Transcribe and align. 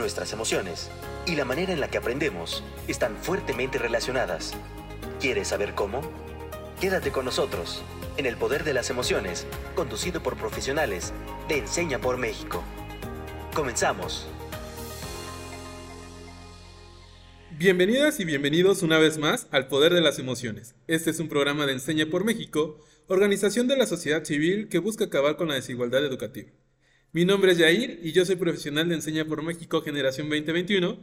nuestras 0.00 0.32
emociones 0.32 0.90
y 1.26 1.36
la 1.36 1.44
manera 1.44 1.72
en 1.72 1.80
la 1.80 1.88
que 1.88 1.98
aprendemos 1.98 2.64
están 2.88 3.16
fuertemente 3.16 3.78
relacionadas. 3.78 4.54
¿Quieres 5.20 5.48
saber 5.48 5.74
cómo? 5.74 6.00
Quédate 6.80 7.12
con 7.12 7.26
nosotros 7.26 7.82
en 8.16 8.26
El 8.26 8.36
Poder 8.36 8.64
de 8.64 8.74
las 8.74 8.90
Emociones, 8.90 9.46
conducido 9.76 10.22
por 10.22 10.36
profesionales 10.36 11.12
de 11.48 11.58
Enseña 11.58 12.00
por 12.00 12.16
México. 12.16 12.64
Comenzamos. 13.54 14.26
Bienvenidas 17.50 18.20
y 18.20 18.24
bienvenidos 18.24 18.82
una 18.82 18.98
vez 18.98 19.18
más 19.18 19.48
al 19.50 19.68
Poder 19.68 19.92
de 19.92 20.00
las 20.00 20.18
Emociones. 20.18 20.74
Este 20.86 21.10
es 21.10 21.20
un 21.20 21.28
programa 21.28 21.66
de 21.66 21.72
Enseña 21.74 22.06
por 22.06 22.24
México, 22.24 22.78
organización 23.06 23.68
de 23.68 23.76
la 23.76 23.86
sociedad 23.86 24.24
civil 24.24 24.68
que 24.68 24.78
busca 24.78 25.04
acabar 25.04 25.36
con 25.36 25.48
la 25.48 25.54
desigualdad 25.54 26.04
educativa. 26.04 26.50
Mi 27.12 27.24
nombre 27.24 27.50
es 27.50 27.58
Yair 27.58 27.98
y 28.04 28.12
yo 28.12 28.24
soy 28.24 28.36
profesional 28.36 28.88
de 28.88 28.94
Enseña 28.94 29.24
por 29.24 29.42
México 29.42 29.82
Generación 29.82 30.28
2021 30.28 30.96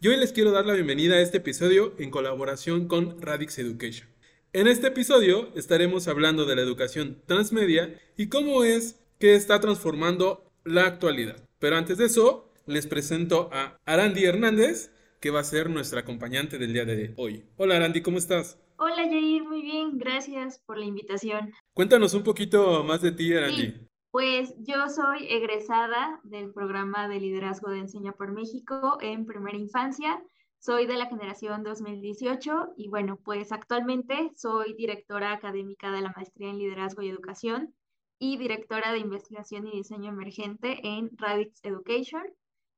y 0.00 0.08
hoy 0.08 0.16
les 0.16 0.32
quiero 0.32 0.52
dar 0.52 0.64
la 0.64 0.72
bienvenida 0.72 1.16
a 1.16 1.20
este 1.20 1.36
episodio 1.36 1.92
en 1.98 2.10
colaboración 2.10 2.88
con 2.88 3.20
Radix 3.20 3.58
Education. 3.58 4.08
En 4.54 4.66
este 4.66 4.86
episodio 4.86 5.50
estaremos 5.54 6.08
hablando 6.08 6.46
de 6.46 6.56
la 6.56 6.62
educación 6.62 7.20
transmedia 7.26 7.94
y 8.16 8.28
cómo 8.28 8.64
es 8.64 9.00
que 9.18 9.34
está 9.34 9.60
transformando 9.60 10.50
la 10.64 10.86
actualidad. 10.86 11.46
Pero 11.58 11.76
antes 11.76 11.98
de 11.98 12.06
eso, 12.06 12.50
les 12.64 12.86
presento 12.86 13.50
a 13.52 13.78
Arandi 13.84 14.24
Hernández, 14.24 14.92
que 15.20 15.28
va 15.28 15.40
a 15.40 15.44
ser 15.44 15.68
nuestra 15.68 16.00
acompañante 16.00 16.56
del 16.56 16.72
día 16.72 16.86
de 16.86 17.12
hoy. 17.18 17.44
Hola 17.58 17.76
Arandi, 17.76 18.00
¿cómo 18.00 18.16
estás? 18.16 18.58
Hola 18.78 19.06
Jair, 19.10 19.44
muy 19.44 19.60
bien, 19.60 19.98
gracias 19.98 20.58
por 20.64 20.78
la 20.78 20.86
invitación. 20.86 21.52
Cuéntanos 21.74 22.14
un 22.14 22.22
poquito 22.22 22.82
más 22.82 23.02
de 23.02 23.12
ti, 23.12 23.34
Arandi. 23.34 23.89
Pues 24.10 24.56
yo 24.58 24.88
soy 24.88 25.28
egresada 25.28 26.20
del 26.24 26.52
programa 26.52 27.06
de 27.06 27.20
liderazgo 27.20 27.70
de 27.70 27.78
Enseña 27.78 28.10
por 28.10 28.32
México 28.32 28.98
en 29.00 29.24
primera 29.24 29.56
infancia. 29.56 30.20
Soy 30.58 30.86
de 30.86 30.96
la 30.96 31.06
generación 31.06 31.62
2018 31.62 32.74
y 32.76 32.88
bueno, 32.88 33.18
pues 33.22 33.52
actualmente 33.52 34.32
soy 34.34 34.74
directora 34.74 35.32
académica 35.32 35.92
de 35.92 36.00
la 36.00 36.12
maestría 36.16 36.50
en 36.50 36.58
liderazgo 36.58 37.02
y 37.02 37.08
educación 37.08 37.72
y 38.18 38.36
directora 38.36 38.90
de 38.90 38.98
investigación 38.98 39.68
y 39.68 39.76
diseño 39.76 40.10
emergente 40.10 40.80
en 40.82 41.10
Radix 41.16 41.60
Education. 41.62 42.24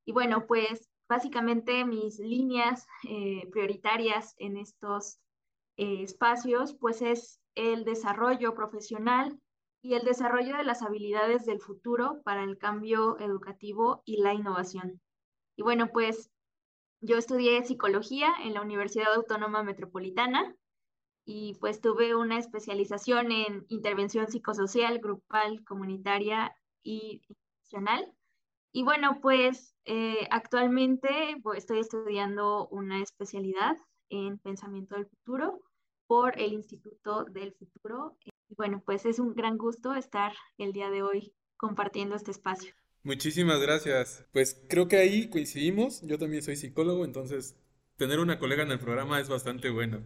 Y 0.05 0.13
bueno, 0.13 0.47
pues 0.47 0.91
básicamente 1.09 1.87
mis 1.87 2.19
líneas 2.19 2.87
eh, 3.09 3.49
prioritarias 3.51 4.35
en 4.37 4.59
estos 4.59 5.19
eh, 5.79 6.03
espacios 6.03 6.75
pues 6.75 7.01
es 7.01 7.41
el 7.55 7.85
desarrollo 7.85 8.55
profesional 8.55 9.41
y 9.83 9.95
el 9.95 10.05
desarrollo 10.05 10.57
de 10.57 10.65
las 10.65 10.83
habilidades 10.83 11.45
del 11.45 11.61
futuro 11.61 12.23
para 12.25 12.45
el 12.45 12.57
cambio 12.57 13.19
educativo 13.19 14.03
y 14.05 14.23
la 14.23 14.33
innovación. 14.33 15.01
Y 15.57 15.63
bueno, 15.63 15.89
pues 15.93 16.31
yo 17.01 17.19
estudié 17.19 17.65
psicología 17.65 18.33
en 18.45 18.55
la 18.55 18.63
Universidad 18.63 19.13
Autónoma 19.13 19.65
Metropolitana 19.65 20.55
y 21.25 21.55
pues 21.61 21.81
tuve 21.81 22.15
una 22.15 22.39
especialización 22.39 23.33
en 23.33 23.67
intervención 23.69 24.29
psicosocial, 24.29 25.01
grupal, 25.01 25.65
comunitaria 25.65 26.55
y 26.85 27.23
institucional. 27.29 28.13
Y 28.73 28.85
bueno, 28.85 29.21
pues 29.21 29.75
eh, 29.85 30.29
actualmente 30.31 31.37
pues, 31.43 31.59
estoy 31.59 31.81
estudiando 31.81 32.69
una 32.69 33.03
especialidad 33.03 33.77
en 34.11 34.39
pensamiento 34.39 34.95
del 34.95 35.07
futuro 35.07 35.61
por 36.13 36.39
el 36.39 36.53
Instituto 36.53 37.25
del 37.25 37.55
Futuro 37.55 38.19
y 38.23 38.55
bueno, 38.55 38.83
pues 38.85 39.07
es 39.07 39.19
un 39.19 39.35
gran 39.35 39.57
gusto 39.57 39.95
estar 39.95 40.35
el 40.59 40.75
día 40.75 40.91
de 40.91 41.03
hoy 41.03 41.33
compartiendo 41.57 42.15
este 42.15 42.31
espacio. 42.31 42.75
Muchísimas 43.03 43.63
gracias. 43.63 44.27
Pues 44.31 44.63
creo 44.69 44.89
que 44.89 44.99
ahí 44.99 45.31
coincidimos. 45.31 46.03
Yo 46.03 46.19
también 46.19 46.43
soy 46.43 46.57
psicólogo, 46.57 47.07
entonces 47.07 47.57
tener 47.97 48.21
una 48.21 48.39
colega 48.39 48.63
en 48.63 48.73
el 48.73 48.79
programa 48.79 49.21
es 49.21 49.31
bastante 49.31 49.71
bueno. 49.71 50.03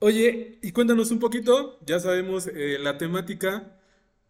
Oye, 0.00 0.58
y 0.60 0.72
cuéntanos 0.72 1.12
un 1.12 1.20
poquito, 1.20 1.78
ya 1.86 2.00
sabemos 2.00 2.48
eh, 2.48 2.80
la 2.80 2.98
temática, 2.98 3.80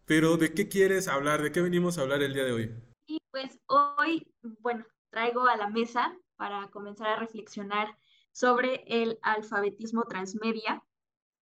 pero 0.05 0.37
¿de 0.37 0.53
qué 0.53 0.69
quieres 0.69 1.07
hablar? 1.07 1.41
¿De 1.41 1.51
qué 1.51 1.61
venimos 1.61 1.97
a 1.97 2.01
hablar 2.01 2.21
el 2.21 2.35
día 2.35 2.43
de 2.43 2.51
hoy? 2.51 2.71
Y 3.07 3.17
pues 3.31 3.59
hoy, 3.65 4.27
bueno, 4.59 4.85
traigo 5.09 5.47
a 5.47 5.57
la 5.57 5.71
mesa 5.71 6.15
para 6.35 6.69
comenzar 6.69 7.07
a 7.07 7.15
reflexionar 7.15 7.97
sobre 8.33 8.83
el 8.87 9.19
alfabetismo 9.21 10.03
transmedia, 10.03 10.83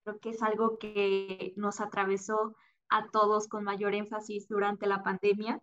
Creo 0.04 0.20
que 0.20 0.30
es 0.32 0.42
algo 0.42 0.80
que 0.80 1.54
nos 1.58 1.80
atravesó 1.80 2.56
a 2.90 3.08
todos 3.12 3.48
con 3.48 3.64
mayor 3.64 3.94
énfasis 3.94 4.48
durante 4.48 4.88
la 4.88 5.04
pandemia. 5.04 5.62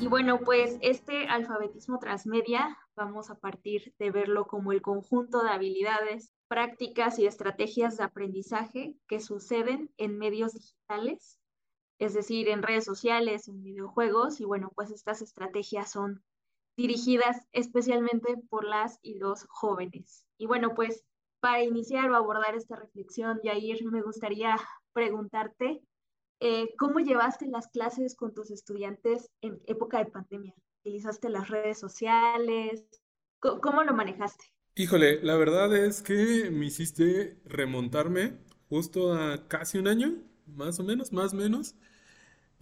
Y 0.00 0.06
bueno, 0.06 0.38
pues 0.44 0.78
este 0.80 1.26
alfabetismo 1.26 1.98
transmedia 1.98 2.78
vamos 2.94 3.30
a 3.30 3.34
partir 3.34 3.92
de 3.98 4.12
verlo 4.12 4.46
como 4.46 4.70
el 4.70 4.82
conjunto 4.82 5.42
de 5.42 5.50
habilidades, 5.50 6.32
prácticas 6.46 7.18
y 7.18 7.26
estrategias 7.26 7.96
de 7.96 8.04
aprendizaje 8.04 8.96
que 9.08 9.18
suceden 9.18 9.90
en 9.96 10.16
medios 10.16 10.52
digitales, 10.54 11.40
es 11.98 12.14
decir, 12.14 12.48
en 12.48 12.62
redes 12.62 12.84
sociales, 12.84 13.48
en 13.48 13.64
videojuegos, 13.64 14.40
y 14.40 14.44
bueno, 14.44 14.70
pues 14.76 14.92
estas 14.92 15.20
estrategias 15.20 15.90
son 15.90 16.22
dirigidas 16.78 17.36
especialmente 17.50 18.36
por 18.48 18.64
las 18.64 19.00
y 19.02 19.18
los 19.18 19.44
jóvenes. 19.48 20.24
Y 20.38 20.46
bueno, 20.46 20.76
pues 20.76 21.04
para 21.40 21.64
iniciar 21.64 22.08
o 22.08 22.16
abordar 22.16 22.54
esta 22.54 22.76
reflexión, 22.76 23.40
Yair, 23.42 23.84
me 23.90 24.00
gustaría 24.00 24.56
preguntarte, 24.92 25.82
eh, 26.38 26.68
¿cómo 26.78 27.00
llevaste 27.00 27.48
las 27.48 27.66
clases 27.66 28.14
con 28.14 28.32
tus 28.32 28.52
estudiantes 28.52 29.28
en 29.40 29.60
época 29.66 29.98
de 29.98 30.06
pandemia? 30.06 30.54
¿Utilizaste 30.84 31.28
las 31.30 31.48
redes 31.48 31.80
sociales? 31.80 32.84
¿Cómo, 33.40 33.82
lo 33.82 33.92
manejaste? 33.92 34.44
Híjole, 34.76 35.20
la 35.24 35.34
verdad 35.34 35.76
es 35.76 36.00
que 36.00 36.48
me 36.52 36.66
hiciste 36.66 37.40
remontarme 37.44 38.38
justo 38.68 39.14
a 39.14 39.48
casi 39.48 39.78
un 39.78 39.88
año, 39.88 40.14
más 40.46 40.78
o 40.78 40.84
menos, 40.84 41.12
más 41.12 41.32
o 41.32 41.36
menos. 41.36 41.74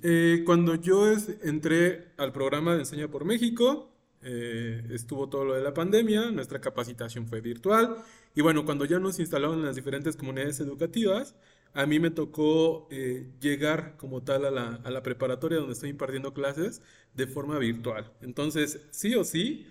Eh, 0.03 0.43
cuando 0.47 0.75
yo 0.75 1.07
entré 1.43 2.15
al 2.17 2.33
programa 2.33 2.73
de 2.73 2.81
Enseña 2.81 3.09
por 3.09 3.27
México, 3.27 3.93
eh, 4.29 4.85
estuvo 4.91 5.29
todo 5.29 5.45
lo 5.45 5.55
de 5.55 5.63
la 5.63 5.73
pandemia, 5.73 6.33
nuestra 6.33 6.61
capacitación 6.61 7.29
fue 7.29 7.41
virtual 7.41 7.97
y 8.35 8.41
bueno, 8.41 8.65
cuando 8.65 8.85
ya 8.85 8.99
nos 8.99 9.21
instalaron 9.21 9.61
en 9.61 9.67
las 9.67 9.77
diferentes 9.77 10.17
comunidades 10.17 10.59
educativas, 10.59 11.37
a 11.75 11.87
mí 11.87 12.01
me 12.01 12.11
tocó 12.11 12.89
eh, 12.91 13.31
llegar 13.41 13.97
como 13.97 14.25
tal 14.25 14.45
a 14.45 14.51
la, 14.51 14.81
a 14.83 14.91
la, 14.91 15.05
preparatoria 15.05 15.59
donde 15.59 15.75
estoy 15.75 15.91
impartiendo 15.91 16.35
clases 16.35 16.83
de 17.15 17.29
forma 17.29 17.57
virtual. 17.61 18.13
Entonces, 18.21 18.81
sí 18.91 19.15
o 19.15 19.23
sí, 19.23 19.69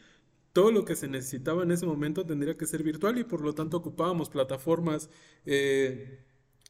todo 0.53 0.72
lo 0.72 0.85
que 0.85 0.95
se 0.95 1.09
necesitaba 1.09 1.63
en 1.63 1.72
ese 1.72 1.85
momento 1.85 2.25
tendría 2.25 2.55
que 2.55 2.66
ser 2.66 2.81
virtual 2.81 3.17
y 3.17 3.25
por 3.25 3.41
lo 3.41 3.53
tanto 3.53 3.75
ocupábamos 3.75 4.29
plataformas 4.29 5.09
eh, 5.45 6.23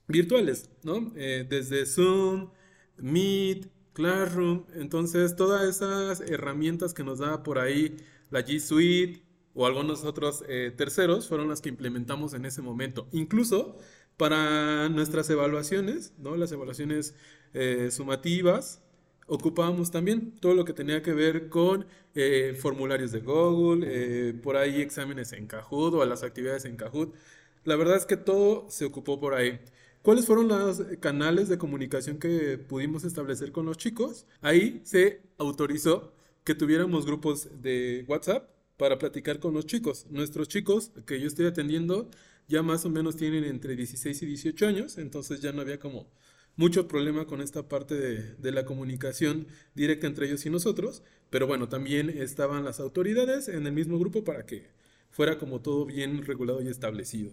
virtuales, 0.07 0.71
¿no? 0.81 1.11
desde 1.13 1.85
Zoom, 1.85 2.49
Meet, 2.97 3.74
Classroom, 3.95 4.65
entonces 4.75 5.35
todas 5.35 5.63
esas 5.63 6.19
herramientas 6.29 6.93
que 6.93 7.03
nos 7.03 7.19
da 7.19 7.41
por 7.43 7.57
ahí 7.57 7.97
la 8.29 8.41
G 8.41 8.59
Suite 8.59 9.23
o 9.53 9.65
algunos 9.65 10.03
otros 10.03 10.43
eh, 10.49 10.73
terceros 10.75 11.27
fueron 11.29 11.47
las 11.47 11.61
que 11.61 11.69
implementamos 11.69 12.33
en 12.33 12.45
ese 12.45 12.61
momento. 12.61 13.07
Incluso 13.13 13.77
para 14.17 14.89
nuestras 14.89 15.29
evaluaciones, 15.29 16.13
¿no? 16.17 16.35
las 16.35 16.51
evaluaciones 16.51 17.15
eh, 17.53 17.89
sumativas, 17.89 18.83
ocupábamos 19.27 19.91
también 19.91 20.33
todo 20.41 20.53
lo 20.53 20.65
que 20.65 20.73
tenía 20.73 21.01
que 21.01 21.13
ver 21.13 21.47
con 21.49 21.87
eh, 22.15 22.55
formularios 22.59 23.13
de 23.13 23.21
Google, 23.21 24.33
por 24.43 24.57
ahí 24.57 24.81
exámenes 24.81 25.31
en 25.31 25.47
Kahoot 25.47 25.93
o 25.95 26.05
las 26.05 26.21
actividades 26.23 26.65
en 26.65 26.75
Kahoot. 26.75 27.15
La 27.63 27.77
verdad 27.77 27.95
es 27.95 28.05
que 28.05 28.17
todo 28.17 28.69
se 28.69 28.85
ocupó 28.85 29.19
por 29.19 29.33
ahí. 29.33 29.59
¿Cuáles 30.05 30.27
fueron 30.27 30.49
los 30.49 30.83
canales 30.99 31.49
de 31.49 31.57
comunicación 31.57 32.19
que 32.19 32.59
pudimos 32.59 33.03
establecer 33.05 33.51
con 33.51 33.65
los 33.65 33.75
chicos? 33.77 34.27
Ahí 34.39 34.79
se 34.83 35.23
autorizó 35.39 36.13
que 36.43 36.53
tuviéramos 36.53 37.07
grupos 37.07 37.49
de 37.63 38.05
WhatsApp 38.07 38.47
para 38.77 38.99
platicar 38.99 39.39
con 39.39 39.55
los 39.55 39.65
chicos. 39.65 40.05
Nuestros 40.11 40.47
chicos 40.47 40.91
que 41.07 41.19
yo 41.19 41.25
estoy 41.25 41.47
atendiendo 41.47 42.07
ya 42.47 42.61
más 42.61 42.85
o 42.85 42.91
menos 42.91 43.15
tienen 43.15 43.45
entre 43.45 43.75
16 43.75 44.21
y 44.21 44.25
18 44.27 44.67
años, 44.67 44.99
entonces 44.99 45.41
ya 45.41 45.51
no 45.53 45.61
había 45.61 45.79
como 45.79 46.07
mucho 46.55 46.87
problema 46.87 47.25
con 47.25 47.41
esta 47.41 47.67
parte 47.67 47.95
de, 47.95 48.35
de, 48.35 48.51
la 48.51 48.63
comunicación 48.63 49.47
directa 49.73 50.05
entre 50.05 50.27
ellos 50.27 50.45
y 50.45 50.51
nosotros, 50.51 51.01
pero 51.31 51.47
bueno, 51.47 51.67
también 51.67 52.11
estaban 52.11 52.63
las 52.63 52.79
autoridades 52.79 53.47
en 53.47 53.65
el 53.65 53.73
mismo 53.73 53.97
grupo 53.97 54.23
para 54.23 54.45
que 54.45 54.67
fuera 55.09 55.39
como 55.39 55.61
todo 55.61 55.83
bien 55.87 56.23
regulado 56.23 56.61
y 56.61 56.67
establecido. 56.67 57.31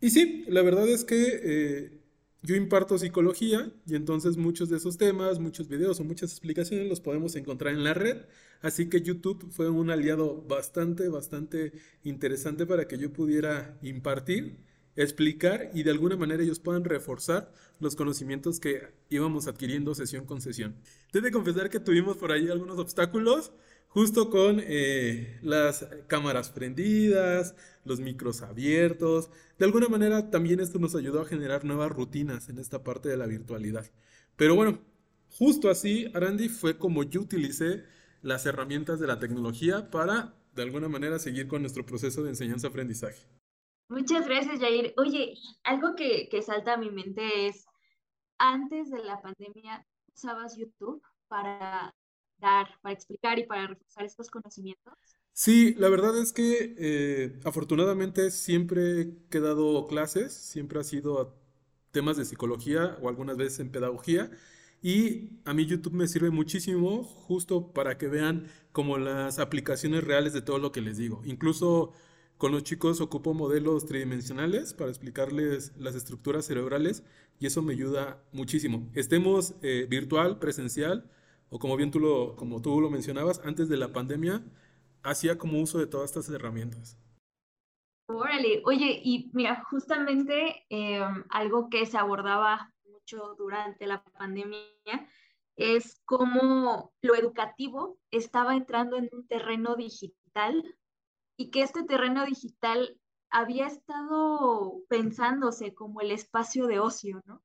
Y 0.00 0.10
sí, 0.10 0.44
la 0.48 0.62
verdad 0.62 0.88
es 0.88 1.04
que 1.04 1.40
eh, 1.42 1.92
yo 2.42 2.54
imparto 2.54 2.98
psicología 2.98 3.72
y 3.86 3.96
entonces 3.96 4.36
muchos 4.36 4.68
de 4.68 4.76
esos 4.76 4.96
temas, 4.96 5.40
muchos 5.40 5.68
videos 5.68 5.98
o 6.00 6.04
muchas 6.04 6.30
explicaciones 6.30 6.88
los 6.88 7.00
podemos 7.00 7.34
encontrar 7.36 7.74
en 7.74 7.84
la 7.84 7.94
red. 7.94 8.18
Así 8.60 8.88
que 8.88 9.02
YouTube 9.02 9.50
fue 9.50 9.68
un 9.68 9.90
aliado 9.90 10.42
bastante, 10.42 11.08
bastante 11.08 11.72
interesante 12.04 12.66
para 12.66 12.86
que 12.86 12.98
yo 12.98 13.12
pudiera 13.12 13.78
impartir 13.82 14.58
explicar 14.98 15.70
y 15.74 15.84
de 15.84 15.92
alguna 15.92 16.16
manera 16.16 16.42
ellos 16.42 16.58
puedan 16.58 16.84
reforzar 16.84 17.52
los 17.78 17.94
conocimientos 17.94 18.58
que 18.58 18.88
íbamos 19.08 19.46
adquiriendo 19.46 19.94
sesión 19.94 20.26
con 20.26 20.40
sesión. 20.40 20.74
Debo 21.12 21.26
de 21.26 21.30
confesar 21.30 21.70
que 21.70 21.78
tuvimos 21.78 22.16
por 22.16 22.32
ahí 22.32 22.48
algunos 22.48 22.78
obstáculos, 22.78 23.52
justo 23.88 24.30
con 24.30 24.60
eh, 24.62 25.38
las 25.42 25.88
cámaras 26.06 26.50
prendidas, 26.50 27.54
los 27.84 28.00
micros 28.00 28.42
abiertos. 28.42 29.30
De 29.58 29.64
alguna 29.64 29.88
manera 29.88 30.30
también 30.30 30.60
esto 30.60 30.78
nos 30.78 30.94
ayudó 30.94 31.22
a 31.22 31.26
generar 31.26 31.64
nuevas 31.64 31.90
rutinas 31.90 32.48
en 32.48 32.58
esta 32.58 32.84
parte 32.84 33.08
de 33.08 33.16
la 33.16 33.26
virtualidad. 33.26 33.90
Pero 34.36 34.54
bueno, 34.54 34.78
justo 35.30 35.70
así, 35.70 36.10
Arandi, 36.14 36.48
fue 36.48 36.78
como 36.78 37.02
yo 37.02 37.22
utilicé 37.22 37.84
las 38.22 38.46
herramientas 38.46 39.00
de 39.00 39.06
la 39.06 39.18
tecnología 39.18 39.90
para, 39.90 40.34
de 40.54 40.62
alguna 40.62 40.88
manera, 40.88 41.18
seguir 41.18 41.48
con 41.48 41.62
nuestro 41.62 41.84
proceso 41.84 42.22
de 42.22 42.30
enseñanza-aprendizaje. 42.30 43.26
Muchas 43.88 44.26
gracias, 44.26 44.60
Jair. 44.60 44.92
Oye, 44.98 45.34
algo 45.64 45.94
que, 45.96 46.28
que 46.28 46.42
salta 46.42 46.74
a 46.74 46.76
mi 46.76 46.90
mente 46.90 47.46
es, 47.46 47.64
antes 48.36 48.90
de 48.90 49.02
la 49.02 49.20
pandemia, 49.22 49.86
¿usabas 50.12 50.56
YouTube 50.56 51.02
para 51.28 51.94
dar, 52.40 52.68
para 52.82 52.94
explicar 52.94 53.38
y 53.38 53.46
para 53.46 53.66
reforzar 53.66 54.04
estos 54.04 54.30
conocimientos? 54.30 54.94
Sí, 55.32 55.74
la 55.78 55.88
verdad 55.88 56.18
es 56.18 56.32
que 56.32 56.74
eh, 56.78 57.38
afortunadamente 57.44 58.30
siempre 58.30 59.12
he 59.30 59.40
dado 59.40 59.86
clases, 59.86 60.32
siempre 60.32 60.80
ha 60.80 60.84
sido 60.84 61.38
temas 61.92 62.16
de 62.16 62.24
psicología 62.24 62.96
o 63.00 63.08
algunas 63.08 63.36
veces 63.36 63.60
en 63.60 63.70
pedagogía. 63.70 64.30
Y 64.82 65.40
a 65.44 65.54
mí 65.54 65.66
YouTube 65.66 65.94
me 65.94 66.06
sirve 66.06 66.30
muchísimo 66.30 67.02
justo 67.02 67.72
para 67.72 67.98
que 67.98 68.06
vean 68.08 68.48
como 68.72 68.98
las 68.98 69.38
aplicaciones 69.38 70.04
reales 70.04 70.32
de 70.32 70.42
todo 70.42 70.58
lo 70.58 70.72
que 70.72 70.80
les 70.80 70.96
digo. 70.98 71.22
Incluso 71.24 71.92
con 72.36 72.52
los 72.52 72.62
chicos 72.62 73.00
ocupo 73.00 73.34
modelos 73.34 73.86
tridimensionales 73.86 74.74
para 74.74 74.90
explicarles 74.90 75.72
las 75.76 75.96
estructuras 75.96 76.46
cerebrales 76.46 77.02
y 77.40 77.46
eso 77.46 77.62
me 77.62 77.72
ayuda 77.74 78.22
muchísimo. 78.32 78.88
Estemos 78.94 79.54
eh, 79.62 79.86
virtual, 79.88 80.38
presencial 80.38 81.10
o 81.50 81.58
como 81.58 81.76
bien 81.76 81.90
tú 81.90 82.00
lo, 82.00 82.36
como 82.36 82.60
tú 82.60 82.80
lo 82.80 82.90
mencionabas, 82.90 83.40
antes 83.44 83.68
de 83.68 83.76
la 83.76 83.92
pandemia 83.92 84.44
hacía 85.02 85.38
como 85.38 85.60
uso 85.60 85.78
de 85.78 85.86
todas 85.86 86.10
estas 86.10 86.28
herramientas. 86.30 86.98
Órale, 88.08 88.62
oye, 88.64 89.00
y 89.04 89.30
mira, 89.34 89.64
justamente 89.70 90.64
em, 90.70 91.24
algo 91.28 91.68
que 91.68 91.84
se 91.84 91.98
abordaba 91.98 92.72
mucho 92.84 93.34
durante 93.36 93.86
la 93.86 94.02
pandemia 94.02 94.60
es 95.56 96.00
cómo 96.04 96.92
lo 97.02 97.14
educativo 97.14 97.98
estaba 98.10 98.54
entrando 98.54 98.96
en 98.96 99.10
un 99.12 99.26
terreno 99.26 99.76
digital 99.76 100.62
y 101.36 101.50
que 101.50 101.62
este 101.62 101.82
terreno 101.82 102.24
digital 102.24 102.98
había 103.30 103.66
estado 103.66 104.82
pensándose 104.88 105.74
como 105.74 106.00
el 106.00 106.12
espacio 106.12 106.66
de 106.66 106.78
ocio, 106.78 107.20
¿no? 107.26 107.42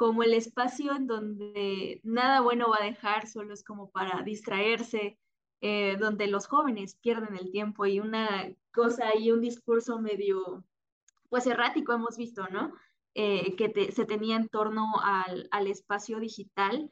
Como 0.00 0.22
el 0.22 0.32
espacio 0.32 0.96
en 0.96 1.06
donde 1.06 2.00
nada 2.04 2.40
bueno 2.40 2.70
va 2.70 2.78
a 2.80 2.86
dejar, 2.86 3.26
solo 3.26 3.52
es 3.52 3.62
como 3.62 3.90
para 3.90 4.22
distraerse, 4.22 5.18
eh, 5.60 5.98
donde 6.00 6.26
los 6.26 6.46
jóvenes 6.46 6.94
pierden 6.96 7.36
el 7.36 7.50
tiempo 7.50 7.84
y 7.84 8.00
una 8.00 8.50
cosa 8.72 9.14
y 9.14 9.30
un 9.30 9.42
discurso 9.42 10.00
medio, 10.00 10.64
pues 11.28 11.46
errático 11.46 11.92
hemos 11.92 12.16
visto, 12.16 12.48
¿no? 12.48 12.72
Eh, 13.12 13.56
que 13.56 13.92
se 13.92 14.06
tenía 14.06 14.36
en 14.36 14.48
torno 14.48 14.86
al, 15.02 15.48
al 15.50 15.66
espacio 15.66 16.18
digital 16.18 16.90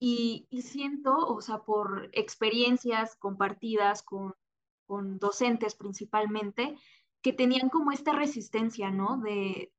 y, 0.00 0.48
y, 0.50 0.62
siento, 0.62 1.14
o 1.16 1.40
sea, 1.40 1.58
por 1.58 2.08
experiencias 2.12 3.14
compartidas 3.14 4.02
con 4.02 4.34
con 4.88 5.18
docentes 5.18 5.74
principalmente, 5.74 6.74
que 7.20 7.34
tenían 7.34 7.68
como 7.68 7.92
esta 7.92 8.12
resistencia, 8.12 8.90
¿no? 8.90 9.18
De, 9.18 9.70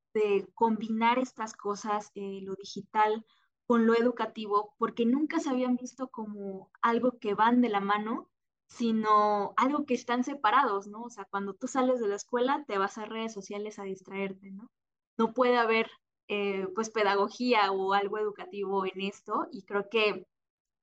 combinar 0.54 1.20
estas 1.20 1.54
cosas, 1.54 2.12
eh, 2.16 2.40
lo 2.44 2.56
digital 2.56 3.26
con 3.66 3.86
lo 3.86 3.96
educativo, 3.96 4.74
porque 4.78 5.06
nunca 5.06 5.40
se 5.40 5.50
habían 5.50 5.76
visto 5.76 6.10
como 6.10 6.72
algo 6.82 7.20
que 7.20 7.36
van 7.36 7.62
de 7.62 7.70
la 7.70 7.80
mano, 7.80 8.28
sino 8.68 9.54
algo 9.58 9.86
que 9.86 9.94
están 9.94 10.24
separados, 10.24 10.88
¿no? 10.88 11.04
O 11.04 11.10
sea, 11.10 11.26
cuando 11.26 11.54
tú 11.54 11.68
sales 11.68 12.00
de 12.00 12.08
la 12.08 12.16
escuela, 12.16 12.66
te 12.68 12.78
vas 12.78 12.98
a 12.98 13.06
redes 13.06 13.34
sociales 13.34 13.80
a 13.80 13.84
distraerte, 13.84 14.52
¿no? 14.52 14.72
No 15.18 15.34
puede 15.34 15.58
haber, 15.58 15.90
eh, 16.28 16.68
pues, 16.76 16.90
pedagogía 16.90 17.72
o 17.72 17.94
algo 17.94 18.18
educativo 18.18 18.86
en 18.86 19.02
esto, 19.02 19.48
y 19.52 19.64
creo 19.64 19.90
que 19.90 20.26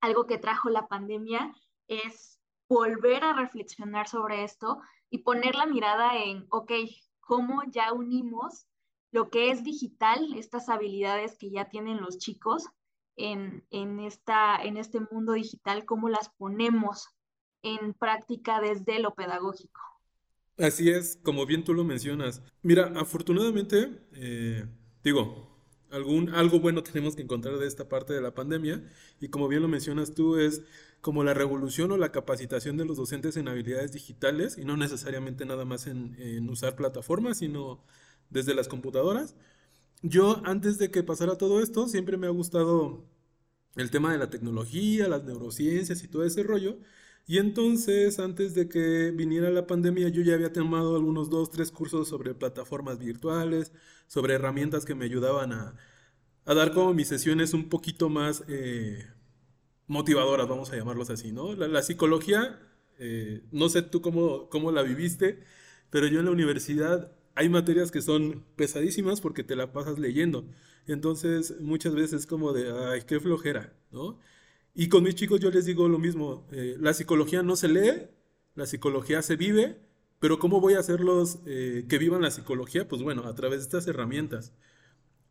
algo 0.01 0.27
que 0.27 0.39
trajo 0.39 0.69
la 0.69 0.87
pandemia 0.89 1.55
es 1.89 2.41
volver 2.69 3.25
a 3.25 3.35
reflexionar 3.35 4.09
sobre 4.09 4.45
esto 4.45 4.81
y 5.11 5.19
poner 5.19 5.55
la 5.55 5.67
mirada 5.67 6.17
en, 6.17 6.47
ok, 6.51 6.73
¿cómo 7.21 7.63
ya 7.69 7.93
unimos 7.93 8.67
lo 9.17 9.31
que 9.31 9.51
es 9.51 9.65
digital, 9.65 10.35
estas 10.37 10.69
habilidades 10.69 11.39
que 11.39 11.51
ya 11.51 11.71
tienen 11.71 12.03
los 12.03 12.19
chicos 12.19 12.67
en, 13.17 13.65
en, 13.71 13.99
esta, 14.01 14.63
en 14.63 14.77
este 14.77 15.01
mundo 15.01 15.33
digital, 15.33 15.87
cómo 15.87 16.11
las 16.11 16.29
ponemos 16.29 17.09
en 17.63 17.95
práctica 17.95 18.61
desde 18.61 18.99
lo 19.01 19.15
pedagógico? 19.15 19.81
Así 20.59 20.91
es, 20.91 21.19
como 21.23 21.47
bien 21.47 21.65
tú 21.65 21.73
lo 21.73 21.83
mencionas. 21.83 22.43
Mira, 22.61 22.93
afortunadamente, 22.95 24.07
eh, 24.13 24.67
digo, 25.03 25.57
algún, 25.91 26.35
algo 26.35 26.61
bueno 26.61 26.83
tenemos 26.93 27.17
que 27.17 27.23
encontrar 27.23 27.57
de 27.57 27.67
esta 27.67 27.89
parte 27.89 28.13
de 28.13 28.21
la 28.21 28.35
pandemia 28.35 28.85
y 29.19 29.29
como 29.29 29.49
bien 29.49 29.63
lo 29.63 29.69
mencionas 29.69 30.15
tú 30.15 30.37
es 30.37 30.63
como 31.01 31.25
la 31.25 31.33
revolución 31.33 31.91
o 31.93 31.97
la 31.97 32.13
capacitación 32.13 32.77
de 32.77 32.85
los 32.85 32.99
docentes 32.99 33.39
en 33.39 33.49
habilidades 33.49 33.93
digitales 33.93 34.59
y 34.59 34.67
no 34.67 34.77
necesariamente 34.77 35.47
nada 35.47 35.65
más 35.65 35.87
en, 35.87 36.51
usar 36.51 36.77
plataformas, 36.77 37.39
sino 37.39 37.85
desde 38.31 38.55
las 38.55 38.69
computadoras. 38.69 39.35
Yo 40.03 40.43
antes 40.45 40.79
de 40.79 40.91
que 40.91 41.03
pasara 41.03 41.39
todo 41.39 41.63
esto 41.63 41.89
siempre 41.89 42.17
me 42.17 42.27
ha 42.27 42.31
gustado 42.31 43.05
el 43.77 43.91
tema 43.91 44.13
de 44.13 44.19
la 44.19 44.31
tecnología, 44.31 45.09
las 45.09 45.25
neurociencias 45.25 46.03
y 46.03 46.09
todo 46.09 46.25
ese 46.25 46.43
rollo. 46.43 46.79
Y 47.27 47.39
entonces, 47.39 48.19
antes 48.21 48.55
de 48.55 48.69
que 48.69 49.11
viniera 49.11 49.51
la 49.51 49.67
pandemia, 49.67 50.09
yo 50.09 50.23
ya 50.23 50.35
había 50.35 50.53
tomado 50.53 50.97
algunos 50.97 51.29
dos, 51.29 51.51
tres 51.51 51.73
cursos 51.73 52.09
sobre 52.09 52.35
plataformas 52.35 52.99
virtuales, 53.01 53.73
sobre 54.07 54.35
herramientas 54.35 54.85
que 54.85 54.95
me 54.95 55.07
ayudaban 55.07 55.53
a, 55.53 55.75
dar 56.45 56.73
como 56.73 56.95
mis 56.95 57.09
sesiones 57.09 57.55
un 57.55 57.69
poquito 57.69 58.09
más 58.09 58.45
eh, 58.49 59.07
motivadoras, 59.89 60.49
vamos 60.49 60.71
a 60.73 60.77
llamarlos 60.77 61.11
así, 61.11 61.33
¿no? 61.33 61.55
La, 61.57 61.83
psicología, 61.83 62.61
eh, 62.99 63.43
no 63.51 63.69
sé 63.69 63.83
tú 63.83 64.01
cómo, 64.01 64.49
cómo 64.49 64.71
la 64.71 64.83
viviste, 64.83 65.43
pero 65.91 66.07
yo 66.07 66.21
en 66.21 66.27
la 66.27 66.33
universidad 66.33 67.16
hay 67.37 67.49
materias 67.51 67.93
que 67.93 68.03
son 68.03 68.45
pesadísimas 68.57 69.21
porque 69.21 69.45
te 69.45 69.57
la 69.57 69.73
pasas 69.73 69.99
leyendo. 69.99 70.49
Entonces, 70.87 71.61
muchas 71.61 71.95
veces 71.95 72.21
es 72.21 72.27
como 72.27 72.53
de, 72.53 72.73
ay, 72.73 73.03
qué 73.07 73.21
flojera, 73.21 73.75
¿no? 73.93 74.19
Y 74.75 74.89
con 74.89 75.05
mis 75.05 75.15
chicos 75.15 75.41
yo 75.41 75.51
les 75.51 75.67
digo 75.67 75.89
lo 75.89 75.99
mismo, 75.99 76.47
eh, 76.53 76.77
la 76.81 76.95
psicología 76.95 77.43
no 77.43 77.57
se 77.57 77.69
lee, 77.69 78.09
la 78.55 78.67
psicología 78.67 79.23
se 79.23 79.37
vive, 79.37 79.79
pero 80.19 80.39
¿cómo 80.39 80.61
voy 80.61 80.75
a 80.75 80.81
hacerlos 80.81 81.41
eh, 81.47 81.85
que 81.89 81.99
vivan 81.99 82.23
la 82.23 82.31
psicología? 82.31 82.89
Pues 82.89 83.03
bueno, 83.03 83.25
a 83.25 83.35
través 83.35 83.61
de 83.61 83.65
estas 83.65 83.87
herramientas. 83.87 84.53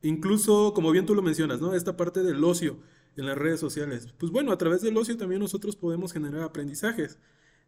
Incluso, 0.01 0.73
como 0.75 0.91
bien 0.91 1.07
tú 1.07 1.15
lo 1.15 1.23
mencionas, 1.23 1.59
¿no? 1.59 1.73
Esta 1.73 1.97
parte 1.97 2.21
del 2.21 2.43
ocio 2.43 2.77
en 3.17 3.25
las 3.25 3.37
redes 3.37 3.59
sociales. 3.59 4.13
Pues 4.19 4.31
bueno, 4.31 4.51
a 4.51 4.57
través 4.57 4.81
del 4.81 4.97
ocio 4.97 5.17
también 5.17 5.41
nosotros 5.41 5.75
podemos 5.75 6.13
generar 6.13 6.43
aprendizajes. 6.43 7.17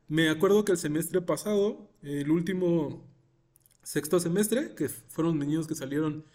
Me 0.07 0.29
acuerdo 0.29 0.63
que 0.63 0.73
el 0.73 0.77
semestre 0.77 1.21
pasado, 1.21 1.89
el 2.01 2.29
último 2.29 3.03
sexto 3.87 4.19
semestre, 4.19 4.75
que 4.75 4.89
fueron 4.89 5.39
niños 5.39 5.65
que 5.65 5.73
salieron 5.73 6.25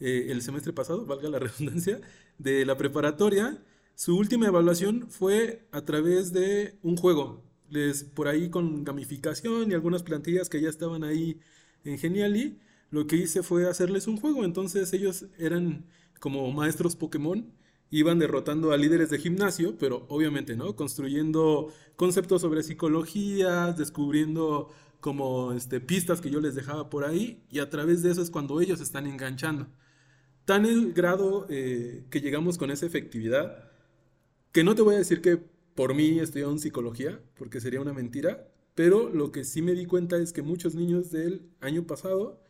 eh, 0.00 0.26
el 0.30 0.42
semestre 0.42 0.72
pasado, 0.72 1.06
valga 1.06 1.28
la 1.28 1.38
redundancia, 1.38 2.00
de 2.38 2.66
la 2.66 2.76
preparatoria, 2.76 3.62
su 3.94 4.16
última 4.16 4.48
evaluación 4.48 5.06
fue 5.08 5.62
a 5.70 5.82
través 5.82 6.32
de 6.32 6.78
un 6.82 6.96
juego. 6.96 7.44
Les, 7.70 8.02
por 8.02 8.26
ahí 8.26 8.50
con 8.50 8.84
gamificación 8.84 9.70
y 9.70 9.74
algunas 9.74 10.02
plantillas 10.02 10.48
que 10.48 10.60
ya 10.60 10.68
estaban 10.68 11.04
ahí 11.04 11.40
en 11.84 11.96
Geniali, 11.96 12.58
lo 12.90 13.06
que 13.06 13.16
hice 13.16 13.44
fue 13.44 13.68
hacerles 13.68 14.08
un 14.08 14.16
juego. 14.16 14.44
Entonces 14.44 14.92
ellos 14.92 15.26
eran 15.38 15.86
como 16.18 16.50
maestros 16.52 16.96
Pokémon, 16.96 17.52
iban 17.90 18.18
derrotando 18.18 18.72
a 18.72 18.76
líderes 18.76 19.10
de 19.10 19.18
gimnasio, 19.18 19.76
pero 19.78 20.06
obviamente, 20.08 20.56
¿no? 20.56 20.74
Construyendo 20.74 21.72
conceptos 21.94 22.42
sobre 22.42 22.64
psicología, 22.64 23.72
descubriendo 23.72 24.70
como 25.00 25.52
este, 25.52 25.80
pistas 25.80 26.20
que 26.20 26.30
yo 26.30 26.40
les 26.40 26.54
dejaba 26.54 26.90
por 26.90 27.04
ahí, 27.04 27.44
y 27.50 27.60
a 27.60 27.70
través 27.70 28.02
de 28.02 28.10
eso 28.10 28.22
es 28.22 28.30
cuando 28.30 28.60
ellos 28.60 28.80
están 28.80 29.06
enganchando. 29.06 29.68
Tan 30.44 30.64
el 30.64 30.92
grado 30.92 31.46
eh, 31.50 32.04
que 32.10 32.20
llegamos 32.20 32.58
con 32.58 32.70
esa 32.70 32.86
efectividad 32.86 33.66
que 34.56 34.64
no 34.64 34.74
te 34.74 34.80
voy 34.80 34.94
a 34.94 34.98
decir 34.98 35.20
que 35.20 35.38
por 35.74 35.94
mí 35.94 36.18
estudiaron 36.18 36.58
psicología, 36.58 37.20
porque 37.36 37.60
sería 37.60 37.80
una 37.80 37.92
mentira, 37.92 38.48
pero 38.74 39.10
lo 39.10 39.30
que 39.30 39.44
sí 39.44 39.60
me 39.60 39.74
di 39.74 39.84
cuenta 39.84 40.16
es 40.16 40.32
que 40.32 40.40
muchos 40.40 40.74
niños 40.74 41.10
del 41.10 41.50
año 41.60 41.86
pasado, 41.86 42.42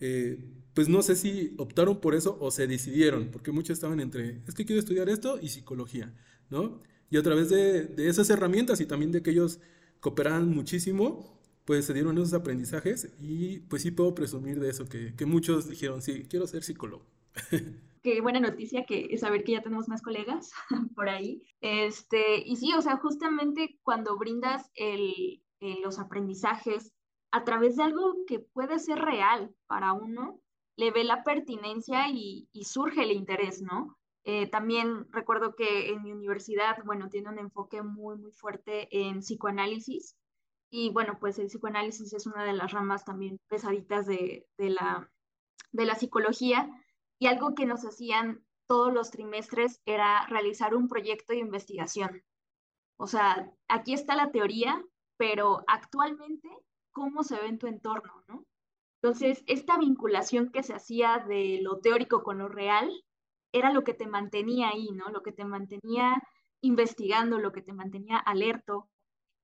eh, 0.00 0.42
pues 0.72 0.88
no 0.88 1.02
sé 1.02 1.16
si 1.16 1.54
optaron 1.58 2.00
por 2.00 2.14
eso 2.14 2.38
o 2.40 2.50
se 2.50 2.66
decidieron, 2.66 3.28
porque 3.30 3.52
muchos 3.52 3.74
estaban 3.74 4.00
entre, 4.00 4.40
es 4.48 4.54
que 4.54 4.64
quiero 4.64 4.80
estudiar 4.80 5.10
esto 5.10 5.38
y 5.38 5.48
psicología, 5.50 6.14
¿no? 6.48 6.80
Y 7.10 7.18
a 7.18 7.22
través 7.22 7.50
de, 7.50 7.84
de 7.84 8.08
esas 8.08 8.30
herramientas 8.30 8.80
y 8.80 8.86
también 8.86 9.12
de 9.12 9.22
que 9.22 9.30
ellos 9.32 9.60
cooperaban 10.00 10.48
muchísimo, 10.48 11.33
pues 11.64 11.86
se 11.86 11.94
dieron 11.94 12.16
esos 12.18 12.34
aprendizajes 12.34 13.14
y 13.20 13.60
pues 13.60 13.82
sí 13.82 13.90
puedo 13.90 14.14
presumir 14.14 14.60
de 14.60 14.70
eso, 14.70 14.88
que, 14.88 15.14
que 15.14 15.26
muchos 15.26 15.68
dijeron, 15.68 16.02
sí, 16.02 16.26
quiero 16.28 16.46
ser 16.46 16.62
psicólogo. 16.62 17.06
Qué 18.02 18.20
buena 18.20 18.38
noticia 18.38 18.84
que 18.84 19.16
saber 19.16 19.44
que 19.44 19.52
ya 19.52 19.62
tenemos 19.62 19.88
más 19.88 20.02
colegas 20.02 20.52
por 20.94 21.08
ahí. 21.08 21.42
Este, 21.60 22.38
y 22.46 22.56
sí, 22.56 22.72
o 22.74 22.82
sea, 22.82 22.98
justamente 22.98 23.78
cuando 23.82 24.18
brindas 24.18 24.70
el, 24.74 25.42
los 25.82 25.98
aprendizajes 25.98 26.92
a 27.30 27.44
través 27.44 27.76
de 27.76 27.84
algo 27.84 28.24
que 28.26 28.40
puede 28.40 28.78
ser 28.78 28.98
real 28.98 29.54
para 29.66 29.94
uno, 29.94 30.40
le 30.76 30.90
ve 30.90 31.02
la 31.02 31.24
pertinencia 31.24 32.10
y, 32.10 32.48
y 32.52 32.64
surge 32.64 33.02
el 33.02 33.12
interés, 33.12 33.62
¿no? 33.62 33.96
Eh, 34.24 34.48
también 34.48 35.06
recuerdo 35.10 35.54
que 35.54 35.90
en 35.90 36.02
mi 36.02 36.12
universidad, 36.12 36.76
bueno, 36.84 37.10
tiene 37.10 37.28
un 37.28 37.38
enfoque 37.38 37.82
muy, 37.82 38.16
muy 38.16 38.32
fuerte 38.32 38.88
en 38.90 39.20
psicoanálisis. 39.20 40.16
Y 40.76 40.90
bueno, 40.90 41.18
pues 41.20 41.38
el 41.38 41.46
psicoanálisis 41.46 42.12
es 42.14 42.26
una 42.26 42.42
de 42.42 42.52
las 42.52 42.72
ramas 42.72 43.04
también 43.04 43.38
pesaditas 43.46 44.06
de, 44.06 44.48
de, 44.58 44.70
la, 44.70 45.08
de 45.70 45.84
la 45.86 45.94
psicología. 45.94 46.68
Y 47.20 47.28
algo 47.28 47.54
que 47.54 47.64
nos 47.64 47.84
hacían 47.84 48.44
todos 48.66 48.92
los 48.92 49.12
trimestres 49.12 49.80
era 49.86 50.26
realizar 50.26 50.74
un 50.74 50.88
proyecto 50.88 51.32
de 51.32 51.38
investigación. 51.38 52.24
O 52.96 53.06
sea, 53.06 53.52
aquí 53.68 53.94
está 53.94 54.16
la 54.16 54.32
teoría, 54.32 54.84
pero 55.16 55.62
actualmente, 55.68 56.48
¿cómo 56.90 57.22
se 57.22 57.36
ve 57.36 57.46
en 57.46 57.58
tu 57.60 57.68
entorno, 57.68 58.24
no? 58.26 58.44
Entonces, 59.00 59.44
esta 59.46 59.78
vinculación 59.78 60.50
que 60.50 60.64
se 60.64 60.74
hacía 60.74 61.24
de 61.28 61.60
lo 61.62 61.78
teórico 61.78 62.24
con 62.24 62.38
lo 62.38 62.48
real 62.48 62.90
era 63.52 63.72
lo 63.72 63.84
que 63.84 63.94
te 63.94 64.08
mantenía 64.08 64.70
ahí, 64.70 64.90
¿no? 64.90 65.08
Lo 65.10 65.22
que 65.22 65.30
te 65.30 65.44
mantenía 65.44 66.20
investigando, 66.62 67.38
lo 67.38 67.52
que 67.52 67.62
te 67.62 67.72
mantenía 67.72 68.16
alerto, 68.16 68.88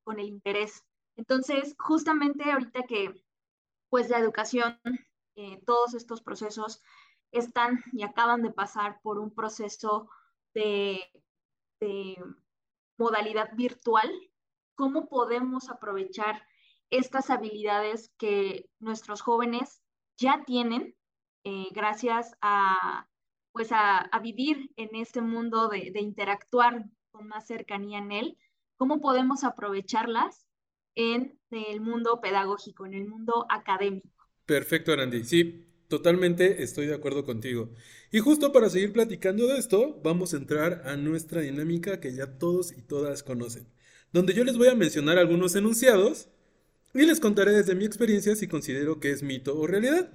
con 0.02 0.18
el 0.18 0.26
interés. 0.26 0.82
Entonces, 1.16 1.74
justamente 1.78 2.50
ahorita 2.50 2.82
que 2.84 3.22
pues 3.88 4.08
la 4.08 4.18
educación, 4.18 4.78
eh, 5.36 5.60
todos 5.66 5.94
estos 5.94 6.22
procesos 6.22 6.82
están 7.32 7.82
y 7.92 8.02
acaban 8.02 8.42
de 8.42 8.52
pasar 8.52 9.00
por 9.02 9.18
un 9.18 9.34
proceso 9.34 10.08
de, 10.54 11.00
modalidad 12.98 13.48
virtual, 13.54 14.10
¿cómo 14.74 15.08
podemos 15.08 15.70
aprovechar 15.70 16.46
estas 16.90 17.30
habilidades 17.30 18.12
que 18.18 18.68
nuestros 18.78 19.22
jóvenes 19.22 19.82
ya 20.18 20.44
tienen 20.44 20.94
eh, 21.44 21.68
gracias 21.72 22.36
a 22.42 23.08
pues 23.52 23.72
a, 23.72 24.08
vivir 24.22 24.70
en 24.76 24.94
este 24.94 25.20
mundo 25.20 25.68
de, 25.68 25.92
interactuar 26.00 26.84
con 27.10 27.28
más 27.28 27.46
cercanía 27.46 27.98
en 27.98 28.12
él, 28.12 28.38
cómo 28.76 29.00
podemos 29.00 29.44
aprovecharlas 29.44 30.46
en 30.94 31.38
el 31.50 31.80
mundo 31.80 32.20
pedagógico, 32.20 32.86
en 32.86 32.94
el 32.94 33.06
mundo 33.06 33.46
académico. 33.48 34.08
Perfecto, 34.46 34.92
Arandi. 34.92 35.24
Sí, 35.24 35.66
totalmente 35.88 36.62
estoy 36.62 36.86
de 36.86 36.94
acuerdo 36.94 37.24
contigo. 37.24 37.70
Y 38.10 38.18
justo 38.18 38.52
para 38.52 38.70
seguir 38.70 38.92
platicando 38.92 39.46
de 39.46 39.58
esto, 39.58 40.00
vamos 40.02 40.34
a 40.34 40.38
entrar 40.38 40.82
a 40.86 40.96
nuestra 40.96 41.40
dinámica 41.40 42.00
que 42.00 42.14
ya 42.14 42.38
todos 42.38 42.72
y 42.72 42.82
todas 42.82 43.22
conocen, 43.22 43.66
donde 44.12 44.34
yo 44.34 44.44
les 44.44 44.56
voy 44.56 44.68
a 44.68 44.74
mencionar 44.74 45.18
algunos 45.18 45.54
enunciados 45.54 46.28
y 46.94 47.06
les 47.06 47.20
contaré 47.20 47.52
desde 47.52 47.74
mi 47.74 47.84
experiencia 47.84 48.34
si 48.34 48.48
considero 48.48 48.98
que 48.98 49.10
es 49.12 49.22
mito 49.22 49.56
o 49.56 49.66
realidad. 49.66 50.10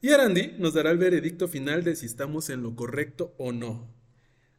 Y 0.00 0.10
Arandi 0.10 0.54
nos 0.58 0.74
dará 0.74 0.90
el 0.90 0.98
veredicto 0.98 1.48
final 1.48 1.84
de 1.84 1.96
si 1.96 2.06
estamos 2.06 2.50
en 2.50 2.62
lo 2.62 2.74
correcto 2.76 3.34
o 3.38 3.52
no. 3.52 3.90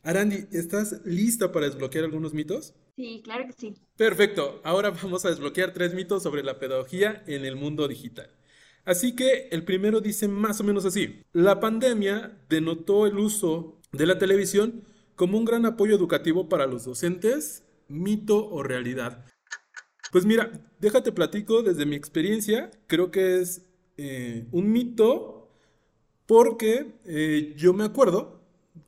Arandi, 0.03 0.47
¿estás 0.51 1.01
lista 1.05 1.51
para 1.51 1.67
desbloquear 1.67 2.05
algunos 2.05 2.33
mitos? 2.33 2.75
Sí, 2.95 3.21
claro 3.23 3.45
que 3.45 3.53
sí. 3.53 3.75
Perfecto, 3.97 4.61
ahora 4.63 4.91
vamos 4.91 5.25
a 5.25 5.29
desbloquear 5.29 5.73
tres 5.73 5.93
mitos 5.93 6.23
sobre 6.23 6.43
la 6.43 6.59
pedagogía 6.59 7.23
en 7.27 7.45
el 7.45 7.55
mundo 7.55 7.87
digital. 7.87 8.29
Así 8.85 9.15
que 9.15 9.49
el 9.51 9.65
primero 9.65 9.99
dice 9.99 10.27
más 10.27 10.61
o 10.61 10.63
menos 10.63 10.85
así. 10.85 11.23
La 11.33 11.59
pandemia 11.59 12.37
denotó 12.49 13.07
el 13.07 13.17
uso 13.17 13.79
de 13.91 14.05
la 14.05 14.17
televisión 14.17 14.83
como 15.15 15.37
un 15.37 15.45
gran 15.45 15.65
apoyo 15.65 15.95
educativo 15.95 16.47
para 16.47 16.67
los 16.67 16.85
docentes, 16.85 17.63
mito 17.87 18.47
o 18.47 18.63
realidad. 18.63 19.25
Pues 20.11 20.25
mira, 20.25 20.51
déjate 20.79 21.11
platico 21.11 21.63
desde 21.63 21.85
mi 21.85 21.95
experiencia, 21.95 22.71
creo 22.87 23.11
que 23.11 23.41
es 23.41 23.65
eh, 23.97 24.45
un 24.51 24.71
mito 24.71 25.49
porque 26.25 26.93
eh, 27.05 27.53
yo 27.57 27.73
me 27.73 27.83
acuerdo 27.83 28.34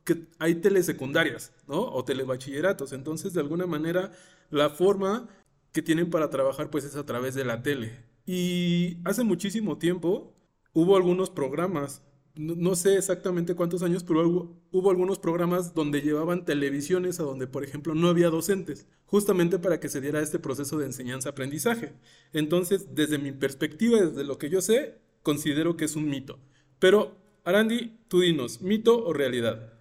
que 0.03 0.27
hay 0.39 0.56
telesecundarias, 0.56 1.53
¿no? 1.67 1.82
O 1.82 2.03
telebachilleratos. 2.03 2.94
Entonces, 2.94 3.34
de 3.34 3.41
alguna 3.41 3.67
manera, 3.67 4.12
la 4.50 4.70
forma 4.70 5.27
que 5.72 5.82
tienen 5.82 6.10
para 6.10 6.29
trabajar, 6.29 6.70
pues 6.70 6.86
es 6.86 6.96
a 6.96 7.06
través 7.06 7.36
de 7.36 7.46
la 7.46 7.62
tele. 7.62 7.91
Y 8.25 8.98
hace 9.06 9.24
muchísimo 9.24 9.77
tiempo 9.77 10.34
hubo 10.74 10.98
algunos 10.98 11.29
programas, 11.29 12.03
no, 12.36 12.75
sé 12.75 12.98
exactamente 12.98 13.56
cuántos 13.56 13.84
años, 13.84 14.03
pero 14.03 14.27
hubo, 14.27 14.62
hubo, 14.72 14.91
algunos 14.91 15.17
programas 15.17 15.74
donde 15.74 16.01
llevaban 16.01 16.46
televisiones 16.46 17.20
a 17.20 17.24
donde, 17.24 17.48
por 17.48 17.63
ejemplo, 17.63 17.96
no 17.96 18.10
había 18.10 18.29
docentes, 18.29 18.88
justamente 19.06 19.60
para 19.60 19.79
que 19.79 19.89
se 19.89 20.01
diera 20.01 20.22
este 20.22 20.39
proceso 20.39 20.77
de 20.77 20.86
enseñanza-aprendizaje. 20.86 21.94
Entonces, 22.34 22.94
desde 22.94 23.17
mi 23.17 23.32
perspectiva, 23.32 24.01
desde 24.01 24.24
lo 24.24 24.38
que 24.38 24.50
yo 24.50 24.62
sé, 24.62 25.00
considero 25.24 25.77
que 25.77 25.86
es 25.86 25.96
un 25.96 26.10
mito. 26.10 26.38
Pero, 26.79 27.15
Arandi, 27.44 27.98
tú 28.08 28.22
dinos, 28.22 28.62
¿mito 28.62 29.06
o 29.06 29.13
realidad? 29.13 29.77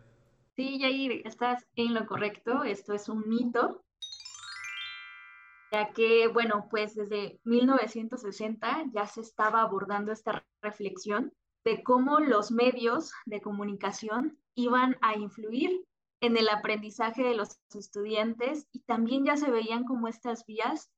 Sí, 0.57 0.79
Jair, 0.81 1.21
estás 1.27 1.67
en 1.75 1.93
lo 1.93 2.07
correcto. 2.07 2.65
Esto 2.65 2.95
es 2.95 3.11
un 3.11 3.29
mito, 3.29 3.85
ya 5.71 5.93
que, 5.93 6.29
bueno, 6.29 6.67
pues 6.71 6.95
desde 6.95 7.39
1960 7.45 8.87
ya 8.95 9.07
se 9.07 9.21
estaba 9.21 9.61
abordando 9.61 10.13
esta 10.13 10.47
reflexión 10.63 11.35
de 11.63 11.83
cómo 11.83 12.21
los 12.21 12.53
medios 12.53 13.13
de 13.27 13.43
comunicación 13.43 14.39
iban 14.55 14.97
a 15.03 15.19
influir 15.19 15.85
en 16.23 16.39
el 16.39 16.49
aprendizaje 16.49 17.23
de 17.23 17.35
los 17.35 17.59
estudiantes 17.75 18.67
y 18.73 18.81
también 18.81 19.27
ya 19.27 19.37
se 19.37 19.51
veían 19.51 19.85
como 19.85 20.09
estas 20.09 20.47
vías 20.47 20.91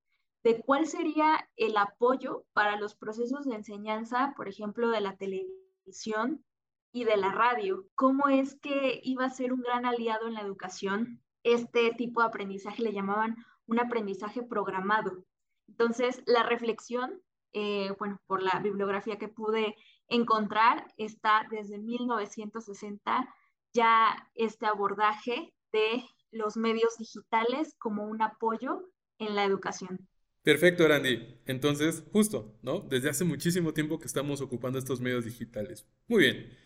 de 0.44 0.60
cuál 0.60 0.86
sería 0.86 1.50
el 1.56 1.76
apoyo 1.76 2.44
para 2.52 2.78
los 2.78 2.94
procesos 2.94 3.44
de 3.44 3.56
enseñanza, 3.56 4.34
por 4.36 4.46
ejemplo, 4.46 4.90
de 4.90 5.00
la 5.00 5.16
televisión 5.16 6.44
y 6.92 7.04
de 7.04 7.16
la 7.16 7.33
radio. 7.33 7.87
¿Cómo 7.95 8.28
es 8.28 8.57
que 8.57 9.00
iba 9.02 9.25
a 9.25 9.30
ser 9.30 9.52
un 9.52 9.61
gran 9.61 9.87
aliado 9.87 10.26
en 10.26 10.35
la 10.35 10.40
educación? 10.40 11.23
Este 11.42 11.92
tipo 11.95 12.21
de 12.21 12.28
aprendizaje 12.28 12.83
le 12.83 12.92
llamaban 12.92 13.37
un 13.66 13.78
aprendizaje 13.78 14.42
programado. 14.42 15.25
Entonces, 15.68 16.23
la 16.26 16.42
reflexión, 16.42 17.23
eh, 17.52 17.92
bueno, 17.99 18.21
por 18.26 18.42
la 18.42 18.59
bibliografía 18.61 19.18
que 19.18 19.28
pude 19.28 19.76
encontrar, 20.09 20.87
está 20.97 21.47
desde 21.50 21.78
1960 21.78 23.28
ya 23.75 24.30
este 24.35 24.66
abordaje 24.66 25.52
de 25.73 26.02
los 26.30 26.57
medios 26.57 26.97
digitales 26.99 27.75
como 27.78 28.04
un 28.04 28.23
apoyo 28.23 28.90
en 29.18 29.35
la 29.35 29.45
educación. 29.45 30.09
Perfecto, 30.42 30.88
Randy. 30.88 31.40
Entonces, 31.47 32.04
justo, 32.12 32.59
¿no? 32.62 32.80
Desde 32.80 33.11
hace 33.11 33.25
muchísimo 33.25 33.75
tiempo 33.75 33.99
que 33.99 34.07
estamos 34.07 34.40
ocupando 34.40 34.78
estos 34.78 35.00
medios 35.00 35.25
digitales. 35.25 35.87
Muy 36.07 36.23
bien. 36.23 36.59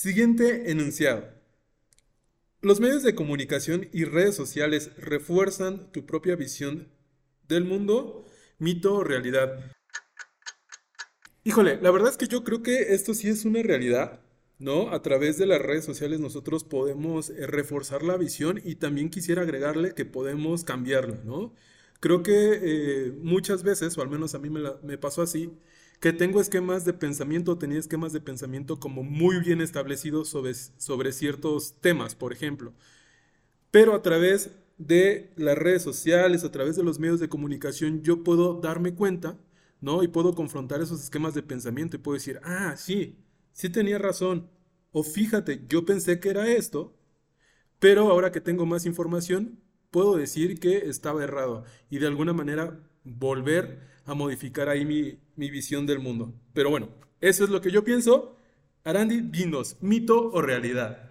Siguiente 0.00 0.70
enunciado. 0.70 1.24
Los 2.60 2.78
medios 2.78 3.02
de 3.02 3.16
comunicación 3.16 3.88
y 3.92 4.04
redes 4.04 4.36
sociales 4.36 4.92
refuerzan 4.96 5.90
tu 5.90 6.06
propia 6.06 6.36
visión 6.36 6.86
del 7.48 7.64
mundo, 7.64 8.24
mito 8.60 8.94
o 8.94 9.02
realidad. 9.02 9.58
Híjole, 11.42 11.80
la 11.82 11.90
verdad 11.90 12.10
es 12.10 12.16
que 12.16 12.28
yo 12.28 12.44
creo 12.44 12.62
que 12.62 12.94
esto 12.94 13.12
sí 13.12 13.28
es 13.28 13.44
una 13.44 13.60
realidad, 13.60 14.20
¿no? 14.60 14.92
A 14.92 15.02
través 15.02 15.36
de 15.36 15.46
las 15.46 15.60
redes 15.60 15.84
sociales 15.84 16.20
nosotros 16.20 16.62
podemos 16.62 17.30
eh, 17.30 17.48
reforzar 17.48 18.04
la 18.04 18.16
visión 18.16 18.60
y 18.64 18.76
también 18.76 19.10
quisiera 19.10 19.42
agregarle 19.42 19.94
que 19.94 20.04
podemos 20.04 20.62
cambiarla, 20.62 21.18
¿no? 21.24 21.56
Creo 21.98 22.22
que 22.22 22.60
eh, 22.62 23.12
muchas 23.20 23.64
veces, 23.64 23.98
o 23.98 24.02
al 24.02 24.10
menos 24.10 24.36
a 24.36 24.38
mí 24.38 24.48
me, 24.48 24.60
me, 24.80 24.96
pasó 24.96 25.22
así, 25.22 25.58
que 26.00 26.12
tengo 26.12 26.40
esquemas 26.40 26.84
de 26.84 26.92
pensamiento, 26.94 27.58
tenía 27.58 27.78
esquemas 27.78 28.12
de 28.12 28.20
pensamiento 28.20 28.78
como 28.80 29.02
muy 29.02 29.40
bien 29.40 29.60
establecidos 29.60 30.28
sobre, 30.28 30.54
sobre 30.54 31.12
ciertos 31.12 31.74
temas, 31.80 32.14
por 32.14 32.32
ejemplo. 32.32 32.72
Pero 33.70 33.94
a 33.94 34.02
través 34.02 34.50
de 34.78 35.32
las 35.36 35.58
redes 35.58 35.82
sociales, 35.82 36.44
a 36.44 36.52
través 36.52 36.76
de 36.76 36.84
los 36.84 36.98
medios 36.98 37.20
de 37.20 37.28
comunicación, 37.28 38.02
yo 38.02 38.22
puedo 38.24 38.60
darme 38.60 38.94
cuenta 38.94 39.38
¿no? 39.80 40.02
Y 40.02 40.08
puedo 40.08 40.34
confrontar 40.34 40.80
esos 40.80 41.02
esquemas 41.02 41.34
de 41.34 41.42
pensamiento 41.42 41.96
y 41.96 42.00
puedo 42.00 42.14
decir, 42.14 42.40
ah, 42.42 42.74
sí, 42.76 43.16
sí 43.52 43.70
tenía 43.70 43.98
razón. 43.98 44.50
O 44.92 45.02
fíjate, 45.02 45.64
yo 45.68 45.84
pensé 45.84 46.18
que 46.20 46.30
era 46.30 46.48
esto, 46.48 46.96
pero 47.78 48.10
ahora 48.10 48.32
que 48.32 48.40
tengo 48.40 48.66
más 48.66 48.86
información, 48.86 49.60
puedo 49.90 50.16
decir 50.16 50.60
que 50.60 50.88
estaba 50.88 51.24
errado 51.24 51.64
y 51.90 51.98
de 51.98 52.06
alguna 52.08 52.32
manera 52.32 52.80
volver 53.04 53.87
a 54.08 54.14
modificar 54.14 54.68
ahí 54.68 54.84
mi, 54.84 55.18
mi 55.36 55.50
visión 55.50 55.86
del 55.86 55.98
mundo. 55.98 56.32
Pero 56.52 56.70
bueno, 56.70 56.88
eso 57.20 57.44
es 57.44 57.50
lo 57.50 57.60
que 57.60 57.70
yo 57.70 57.84
pienso. 57.84 58.36
Arandi, 58.84 59.20
dinos, 59.20 59.76
mito 59.80 60.30
o 60.32 60.40
realidad. 60.40 61.10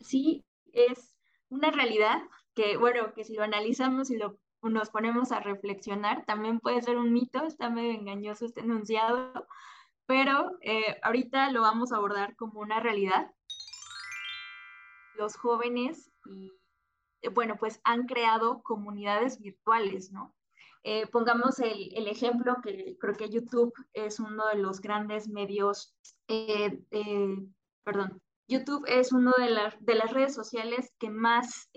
Sí, 0.00 0.44
es 0.72 1.16
una 1.48 1.70
realidad 1.70 2.22
que, 2.54 2.76
bueno, 2.76 3.12
que 3.14 3.24
si 3.24 3.34
lo 3.34 3.42
analizamos 3.42 4.10
y 4.10 4.16
lo 4.16 4.38
nos 4.62 4.90
ponemos 4.90 5.30
a 5.30 5.38
reflexionar, 5.38 6.24
también 6.26 6.58
puede 6.58 6.82
ser 6.82 6.96
un 6.96 7.12
mito, 7.12 7.44
está 7.44 7.70
medio 7.70 7.92
engañoso 7.92 8.46
este 8.46 8.60
enunciado, 8.62 9.46
pero 10.06 10.58
eh, 10.60 10.98
ahorita 11.02 11.52
lo 11.52 11.60
vamos 11.60 11.92
a 11.92 11.96
abordar 11.96 12.34
como 12.34 12.60
una 12.60 12.80
realidad. 12.80 13.30
Los 15.16 15.36
jóvenes 15.36 16.10
eh, 17.26 17.28
bueno, 17.28 17.56
pues 17.58 17.80
han 17.84 18.06
creado 18.06 18.62
comunidades 18.62 19.40
virtuales, 19.40 20.12
¿no? 20.12 20.34
Eh, 20.88 21.08
pongamos 21.08 21.58
el, 21.58 21.92
el, 21.96 22.06
ejemplo 22.06 22.58
que 22.62 22.96
creo 23.00 23.14
que 23.14 23.28
YouTube 23.28 23.74
es 23.92 24.20
uno 24.20 24.44
de 24.52 24.60
los 24.60 24.80
grandes 24.80 25.28
medios, 25.28 25.96
perdón, 27.82 28.22
YouTube 28.46 28.84
es 28.86 29.10
una 29.10 29.32
de, 29.36 29.48
de, 29.80 29.94
las 29.96 30.12
redes 30.12 30.32
sociales 30.32 30.92
que 31.00 31.10
más 31.10 31.68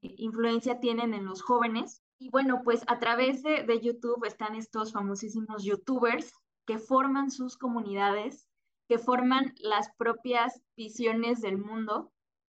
influencia 0.00 0.78
tienen 0.78 1.12
en 1.12 1.24
los 1.24 1.42
jóvenes. 1.42 2.04
Y 2.20 2.30
bueno, 2.30 2.60
pues 2.62 2.84
a 2.86 3.00
través 3.00 3.42
de, 3.42 3.64
de 3.64 3.80
YouTube 3.80 4.24
están 4.24 4.54
estos 4.54 4.92
famosísimos 4.92 5.64
YouTubers 5.64 6.32
que 6.64 6.78
forman 6.78 7.32
sus 7.32 7.58
comunidades, 7.58 8.46
que 8.88 8.98
forman 8.98 9.54
las 9.58 9.92
propias 9.96 10.62
visiones 10.76 11.40
del 11.40 11.58
mundo, 11.58 12.12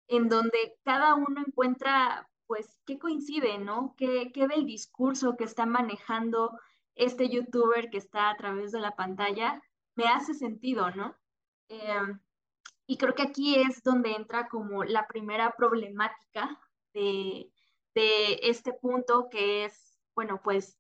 en 0.09 0.29
donde 0.29 0.77
cada 0.83 1.15
uno 1.15 1.45
encuentra, 1.47 2.29
pues, 2.47 2.79
qué 2.87 2.99
coincide, 2.99 3.59
¿no? 3.59 3.95
¿Qué, 3.97 4.31
qué 4.33 4.47
del 4.47 4.67
discurso 4.67 5.37
que 5.37 5.45
está 5.45 5.67
manejando 5.67 6.59
este 6.95 7.29
youtuber 7.29 7.91
que 7.91 7.99
está 7.99 8.31
a 8.31 8.37
través 8.37 8.73
de 8.73 8.81
la 8.81 8.97
pantalla 8.97 9.63
me 9.95 10.05
hace 10.05 10.35
sentido, 10.35 10.91
¿no? 10.91 11.17
Em, 11.69 12.21
y 12.87 12.97
creo 12.99 13.15
que 13.15 13.23
aquí 13.23 13.57
es 13.57 13.83
donde 13.83 14.13
entra 14.13 14.49
como 14.49 14.85
la 14.85 15.07
primera 15.07 15.53
problemática 15.57 16.59
de, 16.93 17.51
de 17.95 18.41
este 18.43 18.73
punto 18.73 19.29
que 19.31 19.65
es, 19.65 19.99
bueno, 20.15 20.41
pues 20.43 20.79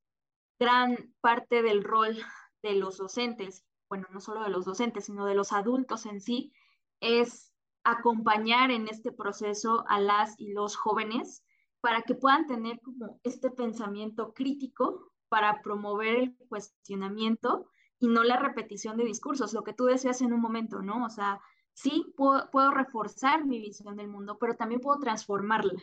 gran 0.58 1.14
parte 1.20 1.62
del 1.62 1.82
rol 1.82 2.18
de 2.62 2.74
los 2.74 2.98
docentes, 2.98 3.64
bueno, 3.88 4.06
no 4.10 4.20
solo 4.20 4.42
de 4.42 4.50
los 4.50 4.64
docentes, 4.64 5.06
sino 5.06 5.26
de 5.26 5.34
los 5.34 5.52
adultos 5.52 6.06
en 6.06 6.20
sí, 6.20 6.52
es 7.00 7.52
acompañar 7.84 8.70
en 8.70 8.88
este 8.88 9.12
proceso 9.12 9.84
a 9.88 10.00
las 10.00 10.38
y 10.38 10.52
los 10.52 10.76
jóvenes 10.76 11.42
para 11.82 12.00
que 12.00 12.14
puedan 12.14 12.46
tener 12.46 12.80
como 12.80 13.20
este 13.22 13.50
pensamiento 13.50 14.32
crítico 14.32 15.12
para 15.28 15.60
promover 15.60 16.16
el 16.16 16.36
cuestionamiento 16.48 17.68
y 17.98 18.08
no 18.08 18.24
la 18.24 18.38
repetición 18.38 18.96
de 18.96 19.04
discursos, 19.04 19.52
lo 19.52 19.62
que 19.62 19.74
tú 19.74 19.84
decías 19.84 20.22
en 20.22 20.32
un 20.32 20.40
momento, 20.40 20.80
¿no? 20.80 21.04
O 21.04 21.10
sea, 21.10 21.42
sí 21.74 22.14
puedo, 22.16 22.50
puedo 22.50 22.70
reforzar 22.70 23.44
mi 23.44 23.60
visión 23.60 23.96
del 23.96 24.08
mundo, 24.08 24.38
pero 24.40 24.56
también 24.56 24.80
puedo 24.80 24.98
transformarla. 24.98 25.82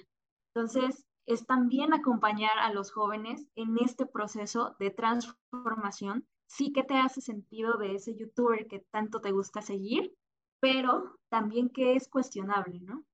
Entonces, 0.55 1.05
es 1.27 1.45
también 1.45 1.93
acompañar 1.93 2.57
a 2.57 2.73
los 2.73 2.91
jóvenes 2.91 3.45
en 3.55 3.77
este 3.77 4.07
proceso 4.07 4.75
de 4.79 4.89
transformación 4.89 6.27
sí 6.49 6.73
que 6.73 6.83
te 6.83 6.95
hace 6.95 7.21
sentido 7.21 7.77
de 7.77 7.95
ese 7.95 8.15
youtuber 8.15 8.67
que 8.67 8.79
tanto 8.79 9.21
te 9.21 9.31
gusta 9.31 9.61
seguir, 9.61 10.15
pero 10.59 11.19
también 11.29 11.69
que 11.69 11.95
es 11.95 12.09
cuestionable, 12.09 12.79
¿no? 12.79 13.05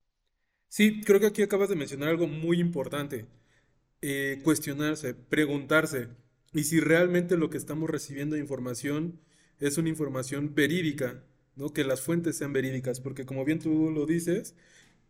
Sí, 0.75 0.99
creo 0.99 1.21
que 1.21 1.27
aquí 1.27 1.41
acabas 1.41 1.69
de 1.69 1.77
mencionar 1.77 2.09
algo 2.09 2.27
muy 2.27 2.59
importante. 2.59 3.27
Eh, 4.01 4.41
cuestionarse, 4.43 5.13
preguntarse, 5.13 6.09
y 6.51 6.65
si 6.65 6.81
realmente 6.81 7.37
lo 7.37 7.49
que 7.49 7.57
estamos 7.57 7.89
recibiendo 7.89 8.35
de 8.35 8.41
información 8.41 9.21
es 9.59 9.77
una 9.77 9.87
información 9.87 10.53
verídica, 10.53 11.23
¿no? 11.55 11.71
Que 11.71 11.85
las 11.85 12.01
fuentes 12.01 12.37
sean 12.37 12.51
verídicas, 12.51 12.99
porque 12.99 13.25
como 13.25 13.45
bien 13.45 13.59
tú 13.59 13.89
lo 13.89 14.05
dices, 14.05 14.53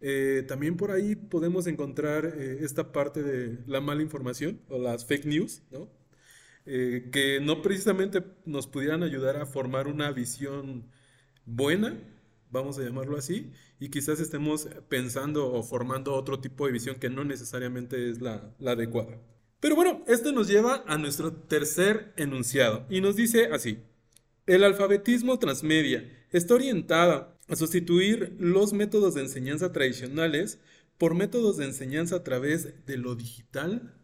eh, 0.02 0.44
también 0.48 0.78
por 0.78 0.92
ahí 0.92 1.16
podemos 1.16 1.66
encontrar 1.66 2.26
eh, 2.28 2.60
esta 2.62 2.92
parte 2.92 3.24
de 3.24 3.58
la 3.66 3.82
mala 3.82 4.04
información 4.04 4.62
o 4.70 4.78
las 4.78 5.06
fake 5.08 5.26
news, 5.26 5.64
¿no? 5.72 5.90
Que 6.66 7.40
no 7.42 7.64
precisamente 7.64 8.24
nos 8.46 8.68
pudieran 8.68 9.02
ayudar 9.02 9.38
a 9.38 9.48
formar 9.48 9.88
una 9.88 10.12
visión 10.12 10.92
buena, 11.46 11.98
vamos 12.52 12.78
a 12.78 12.84
llamarlo 12.84 13.18
así, 13.18 13.52
y 13.80 13.90
quizás 13.90 14.20
estemos 14.20 14.68
pensando 14.90 15.52
o 15.52 15.64
formando 15.64 16.14
otro 16.14 16.40
tipo 16.40 16.66
de 16.66 16.72
visión 16.72 16.96
que 16.96 17.10
no 17.10 17.24
necesariamente 17.24 18.10
es 18.10 18.22
la, 18.22 18.54
adecuada. 18.66 19.20
Pero 19.60 19.76
bueno, 19.76 20.04
esto 20.08 20.32
nos 20.32 20.48
lleva 20.48 20.84
a 20.88 20.98
nuestro 20.98 21.34
tercer 21.34 22.14
enunciado 22.18 22.86
y 22.90 23.02
nos 23.02 23.16
dice 23.16 23.48
así, 23.52 23.80
el 24.46 24.64
alfabetismo 24.64 25.40
transmedia 25.40 26.08
está 26.32 26.54
orientada 26.54 27.38
a 27.48 27.56
sustituir 27.56 28.36
los 28.40 28.74
métodos 28.74 29.16
de 29.16 29.22
enseñanza 29.22 29.72
tradicionales 29.72 30.60
por 30.98 31.16
métodos 31.16 31.58
de 31.58 31.66
enseñanza 31.66 32.18
a 32.18 32.24
través 32.24 32.86
de 32.86 32.98
lo 32.98 33.16
digital 33.16 33.95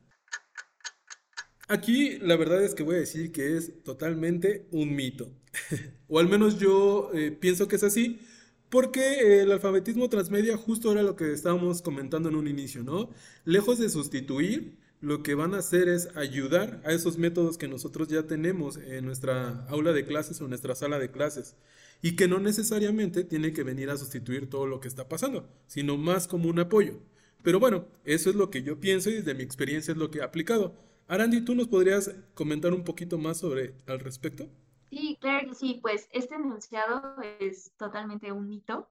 Aquí 1.72 2.20
la 2.20 2.36
verdad 2.36 2.62
es 2.62 2.76
que 2.76 2.84
voy 2.84 2.96
a 2.96 3.00
decir 3.00 3.32
que 3.32 3.56
es 3.56 3.82
totalmente 3.86 4.68
un 4.72 4.94
mito. 4.94 5.32
o 6.10 6.20
al 6.20 6.28
menos 6.28 6.60
yo 6.60 7.12
eh, 7.14 7.32
pienso 7.32 7.70
que 7.70 7.78
es 7.78 7.84
así. 7.84 8.20
Porque 8.68 9.42
el 9.42 9.54
alfabetismo 9.54 10.10
transmedia 10.10 10.58
justo 10.58 10.92
era 10.92 11.02
lo 11.02 11.16
que 11.16 11.32
estábamos 11.32 11.82
comentando 11.82 12.28
en 12.28 12.36
un 12.36 12.50
inicio, 12.50 12.84
¿no? 12.84 13.10
Lejos 13.46 13.80
de 13.80 13.90
sustituir, 13.90 14.80
lo 15.00 15.24
que 15.24 15.34
van 15.34 15.54
a 15.54 15.60
hacer 15.60 15.88
es 15.88 16.10
ayudar 16.18 16.82
a 16.84 16.92
esos 16.92 17.18
métodos 17.18 17.58
que 17.58 17.70
nosotros 17.70 18.10
ya 18.10 18.24
tenemos 18.28 18.76
en 18.76 19.06
nuestra 19.06 19.66
aula 19.70 19.94
de 19.94 20.06
clases 20.06 20.42
o 20.42 20.44
en 20.44 20.50
nuestra 20.50 20.76
sala 20.76 21.00
de 21.00 21.10
clases. 21.10 21.56
Y 22.02 22.18
que 22.18 22.28
no 22.28 22.40
necesariamente 22.40 23.24
tiene 23.24 23.54
que 23.54 23.64
venir 23.64 23.90
a 23.92 23.98
sustituir 23.98 24.50
todo 24.50 24.68
lo 24.68 24.82
que 24.82 24.90
está 24.90 25.08
pasando, 25.08 25.50
sino 25.68 25.96
más 25.96 26.28
como 26.28 26.50
un 26.50 26.60
apoyo. 26.60 27.00
Pero 27.44 27.62
bueno, 27.62 27.88
eso 28.04 28.30
es 28.30 28.36
lo 28.36 28.52
que 28.52 28.62
yo 28.62 28.82
pienso 28.82 29.10
y 29.10 29.14
desde 29.14 29.36
mi 29.36 29.44
experiencia 29.44 29.94
es 29.94 29.98
lo 29.98 30.12
que 30.12 30.20
he 30.20 30.24
aplicado. 30.24 30.91
Arandi, 31.12 31.44
¿tú 31.44 31.56
nos 31.56 31.68
podrías 31.68 32.10
comentar 32.34 32.74
un 32.74 32.86
poquito 32.86 33.18
más 33.18 33.38
sobre 33.38 33.76
al 33.86 34.00
respecto? 34.00 34.48
Sí, 34.90 35.18
claro 35.20 35.50
que 35.50 35.56
sí, 35.56 35.80
pues 35.82 36.08
este 36.14 36.36
enunciado 36.36 37.18
es 37.38 37.74
totalmente 37.76 38.32
un 38.32 38.48
mito. 38.48 38.90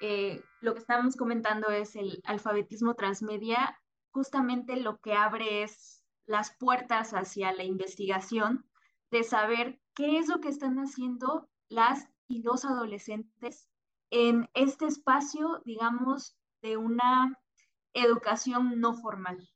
Eh, 0.00 0.40
lo 0.60 0.74
que 0.74 0.78
estamos 0.78 1.16
comentando 1.16 1.70
es 1.70 1.96
el 1.96 2.22
alfabetismo 2.24 2.94
transmedia, 2.94 3.80
justamente 4.12 4.76
lo 4.76 5.00
que 5.00 5.12
abre 5.12 5.64
es 5.64 6.04
las 6.24 6.54
puertas 6.56 7.14
hacia 7.14 7.52
la 7.52 7.64
investigación 7.64 8.64
de 9.10 9.24
saber 9.24 9.80
qué 9.96 10.18
es 10.18 10.28
lo 10.28 10.40
que 10.40 10.50
están 10.50 10.76
haciendo 10.76 11.48
las 11.68 12.06
y 12.28 12.44
los 12.44 12.64
adolescentes 12.64 13.68
en 14.10 14.48
este 14.54 14.86
espacio, 14.86 15.62
digamos, 15.64 16.36
de 16.62 16.76
una 16.76 17.36
educación 17.92 18.78
no 18.78 18.94
formal 18.94 19.50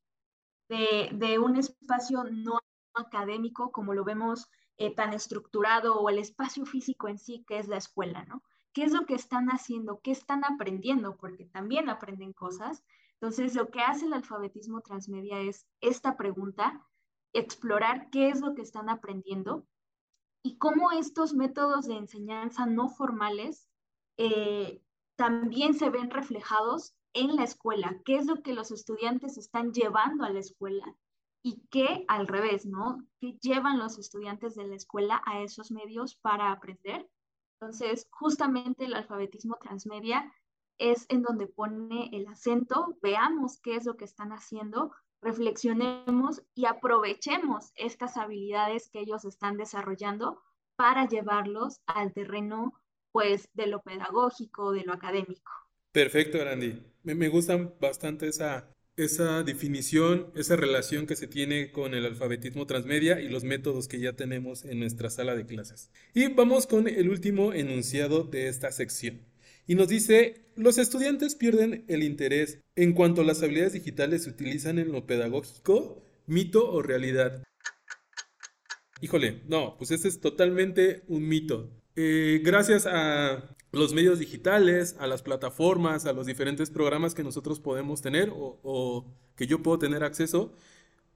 de, 0.68 1.38
un 1.38 1.57
espacio 1.57 2.24
no 2.24 2.59
académico 2.94 3.72
como 3.72 3.92
lo 3.92 4.05
vemos 4.05 4.48
eh, 4.77 4.94
tan 4.94 5.12
estructurado 5.12 5.98
o 6.00 6.09
el 6.09 6.18
espacio 6.18 6.64
físico 6.64 7.09
en 7.09 7.18
sí 7.18 7.44
que 7.46 7.59
es 7.59 7.68
la 7.68 7.77
escuela, 7.77 8.24
¿no? 8.24 8.42
¿Qué 8.72 8.83
es 8.83 8.92
lo 8.92 9.07
que 9.07 9.14
están 9.14 9.48
haciendo? 9.48 10.00
¿Qué 10.00 10.11
están 10.11 10.44
aprendiendo? 10.44 11.16
Porque 11.16 11.44
también 11.44 11.88
aprenden 11.88 12.33
cosas. 12.33 12.85
Entonces, 13.20 13.55
lo 13.55 13.70
que 13.70 13.81
hace 13.81 14.07
el 14.07 14.12
alfabetismo 14.12 14.81
transmedia 14.81 15.38
es 15.38 15.68
esta 15.81 16.16
pregunta, 16.16 16.85
explorar 17.33 18.11
qué 18.11 18.31
es 18.31 18.40
lo 18.40 18.55
que 18.55 18.62
están 18.62 18.88
aprendiendo 18.88 19.64
y 20.42 20.59
cómo 20.59 20.90
estos 20.90 21.35
métodos 21.35 21.87
de 21.87 21.96
enseñanza 21.96 22.66
no 22.66 22.88
formales 22.88 23.68
eh, 24.16 24.83
también 25.16 25.74
se 25.74 25.90
ven 25.90 26.11
reflejados 26.11 26.94
en 27.14 27.37
la 27.37 27.44
escuela, 27.44 28.00
qué 28.05 28.16
es 28.16 28.27
lo 28.27 28.42
que 28.42 28.53
los 28.53 28.70
estudiantes 28.70 29.38
están 29.38 29.72
llevando 29.72 30.24
a 30.24 30.31
la 30.31 30.40
escuela 30.40 30.85
y 31.42 31.66
qué 31.70 32.05
al 32.09 32.27
revés, 32.27 32.66
¿no? 32.66 33.07
¿Qué 33.20 33.38
llevan 33.40 33.79
los 33.79 33.98
estudiantes 33.98 34.55
de 34.55 34.66
la 34.66 34.77
escuela 34.77 35.22
a 35.24 35.40
esos 35.40 35.70
medios 35.70 36.16
para 36.16 36.50
aprender? 36.50 37.09
Entonces, 37.61 38.09
justamente 38.11 38.85
el 38.85 38.94
alfabetismo 38.94 39.57
transmedia 39.61 40.33
es 40.79 41.07
en 41.09 41.22
donde 41.22 41.46
pone 41.46 42.11
el 42.12 42.27
acento, 42.27 42.98
veamos 43.00 43.61
qué 43.61 43.77
es 43.77 43.87
lo 43.87 43.96
que 43.96 44.05
están 44.05 44.33
haciendo, 44.33 44.92
reflexionemos 45.22 46.42
y 46.55 46.66
aprovechemos 46.66 47.72
estas 47.77 48.16
habilidades 48.16 48.90
que 48.90 49.00
ellos 49.00 49.24
están 49.24 49.57
desarrollando 49.57 50.42
para 50.77 51.07
llevarlos 51.07 51.81
al 51.87 52.12
terreno, 52.12 52.72
pues, 53.12 53.48
de 53.55 53.68
lo 53.68 53.81
pedagógico, 53.83 54.72
de 54.72 54.83
lo 54.83 54.92
académico. 54.92 55.63
Perfecto, 55.94 56.40
Arandi. 56.42 56.83
Me, 57.04 57.14
me 57.14 57.28
gusta 57.28 57.57
bastante 57.80 58.26
esa, 58.26 58.68
esa 58.96 59.44
definición, 59.44 60.26
esa 60.35 60.57
relación 60.57 61.07
que 61.07 61.14
se 61.14 61.28
tiene 61.28 61.70
con 61.70 61.94
el 61.94 62.04
alfabetismo 62.04 62.66
transmedia 62.66 63.20
y 63.20 63.28
los 63.28 63.44
métodos 63.44 63.87
que 63.87 64.00
ya 64.00 64.14
tenemos 64.14 64.64
en 64.64 64.80
nuestra 64.80 65.09
sala 65.09 65.37
de 65.37 65.46
clases. 65.46 65.92
Y 66.12 66.26
vamos 66.26 66.66
con 66.66 66.88
el 66.88 67.09
último 67.09 67.52
enunciado 67.52 68.24
de 68.24 68.48
esta 68.48 68.72
sección. 68.72 69.20
Y 69.68 69.76
nos 69.76 69.87
dice, 69.87 70.46
los 70.57 70.78
estudiantes 70.78 71.37
pierden 71.37 71.85
el 71.87 72.02
interés 72.02 72.59
en 72.74 72.92
cuanto 72.92 73.20
a 73.20 73.24
las 73.24 73.40
habilidades 73.44 73.74
digitales 73.74 74.24
se 74.24 74.30
utilizan 74.30 74.80
en 74.80 74.90
lo 74.90 75.07
pedagógico, 75.07 76.02
mito 76.26 76.72
o 76.72 76.83
realidad. 76.83 77.44
Híjole, 79.00 79.42
no, 79.46 79.76
pues 79.78 79.92
este 79.92 80.09
es 80.09 80.20
totalmente 80.20 81.04
un 81.07 81.28
mito. 81.28 81.70
Eh, 81.94 82.40
gracias 82.42 82.85
a 82.90 83.54
los 83.78 83.94
medios 83.94 84.18
digitales, 84.18 84.96
a 84.98 85.06
las 85.06 85.22
plataformas, 85.22 86.06
a 86.06 86.12
los 86.12 86.26
diferentes 86.26 86.70
programas 86.70 87.14
que 87.14 87.24
nosotros 87.24 87.60
podemos 87.60 88.00
tener 88.02 88.32
o, 88.34 89.06
que 89.37 89.46
yo 89.46 89.62
puedo 89.62 89.78
tener 89.78 90.04
acceso, 90.04 90.52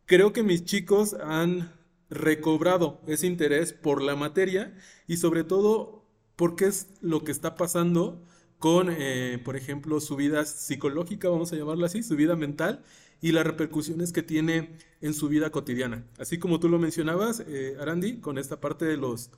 creo 0.06 0.32
que 0.32 0.42
mis 0.42 0.64
chicos 0.64 1.14
han 1.14 1.72
recobrado 2.10 3.00
ese 3.06 3.26
interés 3.26 3.72
por 3.72 4.02
la 4.02 4.16
materia 4.16 4.74
y 5.06 5.18
sobre 5.18 5.44
todo 5.44 6.04
porque 6.36 6.66
es 6.66 6.88
lo 7.00 7.24
que 7.24 7.32
está 7.32 7.54
pasando 7.54 8.24
con, 8.58 8.88
eh, 8.90 9.40
por 9.44 9.56
ejemplo, 9.56 10.00
su 10.00 10.16
vida 10.16 10.44
psicológica, 10.44 11.28
vamos 11.28 11.52
a 11.52 11.56
llamarla 11.56 11.86
así, 11.86 12.02
su 12.02 12.16
vida 12.16 12.34
mental 12.36 12.82
y 13.20 13.32
las 13.32 13.46
repercusiones 13.46 14.12
que 14.12 14.22
tiene 14.22 14.76
en 15.00 15.14
su 15.14 15.28
vida 15.28 15.50
cotidiana. 15.50 16.04
Así 16.18 16.38
como 16.38 16.60
tú 16.60 16.68
lo 16.68 16.78
mencionabas, 16.78 17.42
eh, 17.46 17.76
Arandi, 17.80 18.18
con 18.20 18.38
esta 18.38 18.60
parte 18.60 18.84
de 18.84 18.96
los, 18.96 19.30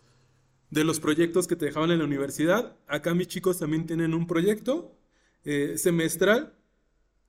de 0.70 0.84
los 0.84 1.00
proyectos 1.00 1.46
que 1.46 1.56
te 1.56 1.66
dejaban 1.66 1.90
en 1.90 1.98
la 1.98 2.04
universidad, 2.04 2.76
acá 2.86 3.14
mis 3.14 3.28
chicos 3.28 3.58
también 3.58 3.86
tienen 3.86 4.14
un 4.14 4.26
proyecto 4.26 4.96
eh, 5.44 5.74
semestral 5.76 6.54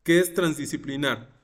que 0.04 0.20
es 0.20 0.34
transdisciplinar. 0.34 1.42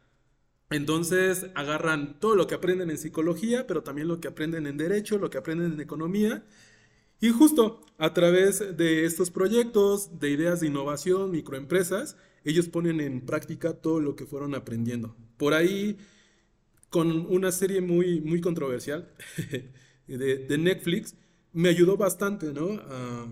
Entonces 0.69 1.47
agarran 1.55 2.19
todo 2.19 2.35
lo 2.35 2.47
que 2.47 2.55
aprenden 2.55 2.89
en 2.89 2.97
psicología, 2.97 3.67
pero 3.67 3.83
también 3.83 4.07
lo 4.07 4.19
que 4.19 4.27
aprenden 4.27 4.67
en 4.67 4.77
derecho, 4.77 5.17
lo 5.17 5.29
que 5.29 5.37
aprenden 5.37 5.73
en 5.73 5.81
economía. 5.81 6.45
Y 7.19 7.29
justo 7.29 7.81
a 7.97 8.13
través 8.13 8.77
de 8.77 9.05
estos 9.05 9.31
proyectos, 9.31 10.19
de 10.19 10.29
ideas 10.29 10.59
de 10.59 10.67
innovación, 10.67 11.31
microempresas, 11.31 12.17
ellos 12.43 12.67
ponen 12.67 13.01
en 13.01 13.25
práctica 13.25 13.73
todo 13.73 13.99
lo 13.99 14.15
que 14.15 14.25
fueron 14.25 14.55
aprendiendo. 14.55 15.15
Por 15.37 15.53
ahí, 15.53 15.97
con 16.89 17.25
una 17.33 17.51
serie 17.51 17.81
muy, 17.81 18.21
muy 18.21 18.39
controversial 18.41 19.11
de, 20.07 20.57
Netflix, 20.57 21.15
me 21.53 21.69
ayudó 21.69 21.97
bastante 21.97 22.53
¿no? 22.53 22.79
a, 22.89 23.27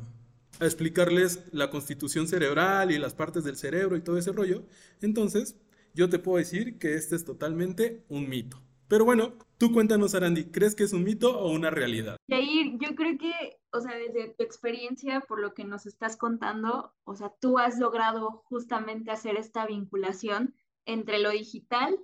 explicarles 0.65 1.43
la 1.51 1.69
constitución 1.69 2.27
cerebral 2.27 2.91
y 2.91 2.97
las 2.97 3.13
partes 3.13 3.43
del 3.43 3.57
cerebro 3.57 3.97
y 3.97 4.01
todo 4.01 4.17
ese 4.17 4.31
rollo. 4.31 4.63
Entonces, 5.01 5.59
yo 5.93 6.09
te 6.09 6.19
puedo 6.19 6.37
decir 6.37 6.77
que 6.79 6.95
este 6.95 7.15
es 7.15 7.25
totalmente 7.25 8.05
un 8.09 8.29
mito. 8.29 8.61
Pero 8.87 9.03
bueno, 9.03 9.33
tú 9.57 9.73
cuéntanos, 9.73 10.13
Arandi, 10.13 10.51
¿crees 10.51 10.75
que 10.75 10.83
es 10.83 10.93
un 10.93 11.03
mito 11.03 11.39
o 11.39 11.51
una 11.51 11.71
realidad? 11.71 12.17
Yair, 12.27 12.77
yo 12.79 12.95
creo 12.95 13.17
que, 13.17 13.57
o 13.71 13.81
sea, 13.81 13.95
desde 13.95 14.35
tu 14.35 14.43
experiencia, 14.43 15.21
por 15.21 15.41
lo 15.41 15.53
que 15.53 15.65
nos 15.65 15.87
estás 15.87 16.17
contando, 16.17 16.93
o 17.03 17.15
sea, 17.15 17.33
tú 17.41 17.57
has 17.57 17.79
logrado 17.79 18.43
justamente 18.45 19.11
hacer 19.11 19.37
esta 19.37 19.65
vinculación 19.65 20.53
entre 20.85 21.19
lo 21.19 21.31
digital 21.31 21.97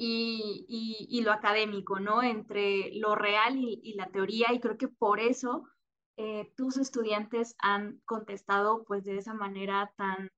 y, 0.00 1.06
y, 1.10 1.20
lo 1.22 1.32
académico, 1.32 1.98
¿no? 1.98 2.22
Entre 2.22 2.94
lo 2.94 3.16
real 3.16 3.56
y, 3.58 3.80
y, 3.82 3.94
la 3.94 4.06
teoría, 4.06 4.52
y 4.52 4.60
creo 4.60 4.78
que 4.78 4.86
por 4.86 5.18
eso 5.18 5.64
eh, 6.16 6.52
tus 6.56 6.76
estudiantes 6.76 7.56
han 7.58 8.00
contestado 8.04 8.84
pues 8.84 9.04
de 9.04 9.18
esa 9.18 9.34
manera 9.34 9.92
tan, 9.96 10.30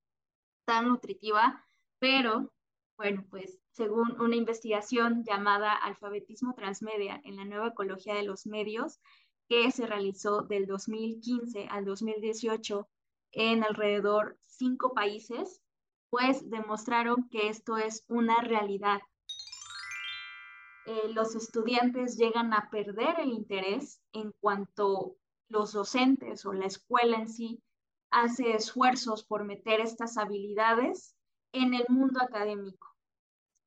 tan 0.65 0.89
nutritiva, 0.89 1.63
pero 1.99 2.51
bueno, 2.97 3.25
pues 3.31 3.59
según 3.73 4.19
una 4.21 4.37
investigación 4.37 5.25
llamada 5.25 5.73
Alfabetismo 5.73 6.55
Transmedia 6.55 7.21
en 7.25 7.37
la 7.37 7.45
nueva 7.45 7.69
ecología 7.69 8.15
de 8.15 8.25
los 8.25 8.47
medios, 8.47 8.99
que 9.49 9.71
se 9.73 9.87
realizó 9.87 10.43
del 10.43 10.67
2015 10.67 11.67
al 11.69 11.85
2018 11.85 12.89
en 13.33 13.65
alrededor 13.65 14.39
cinco 14.47 14.95
países, 14.95 15.61
pues 16.09 16.49
demostraron 16.49 17.29
que 17.31 17.49
esto 17.49 17.77
es 17.77 18.05
una 18.09 18.41
realidad. 18.43 19.01
Eh, 20.91 21.09
los 21.11 21.37
estudiantes 21.37 22.17
llegan 22.17 22.53
a 22.53 22.69
perder 22.69 23.21
el 23.21 23.31
interés 23.31 24.03
en 24.13 24.33
cuanto 24.41 25.15
los 25.49 25.73
docentes 25.73 26.45
o 26.45 26.53
la 26.53 26.67
escuela 26.67 27.17
en 27.17 27.29
sí 27.29 27.63
hace 28.11 28.55
esfuerzos 28.55 29.25
por 29.25 29.45
meter 29.45 29.79
estas 29.79 30.19
habilidades 30.19 31.15
en 31.53 31.75
el 31.75 31.85
mundo 31.89 32.21
académico. 32.21 32.89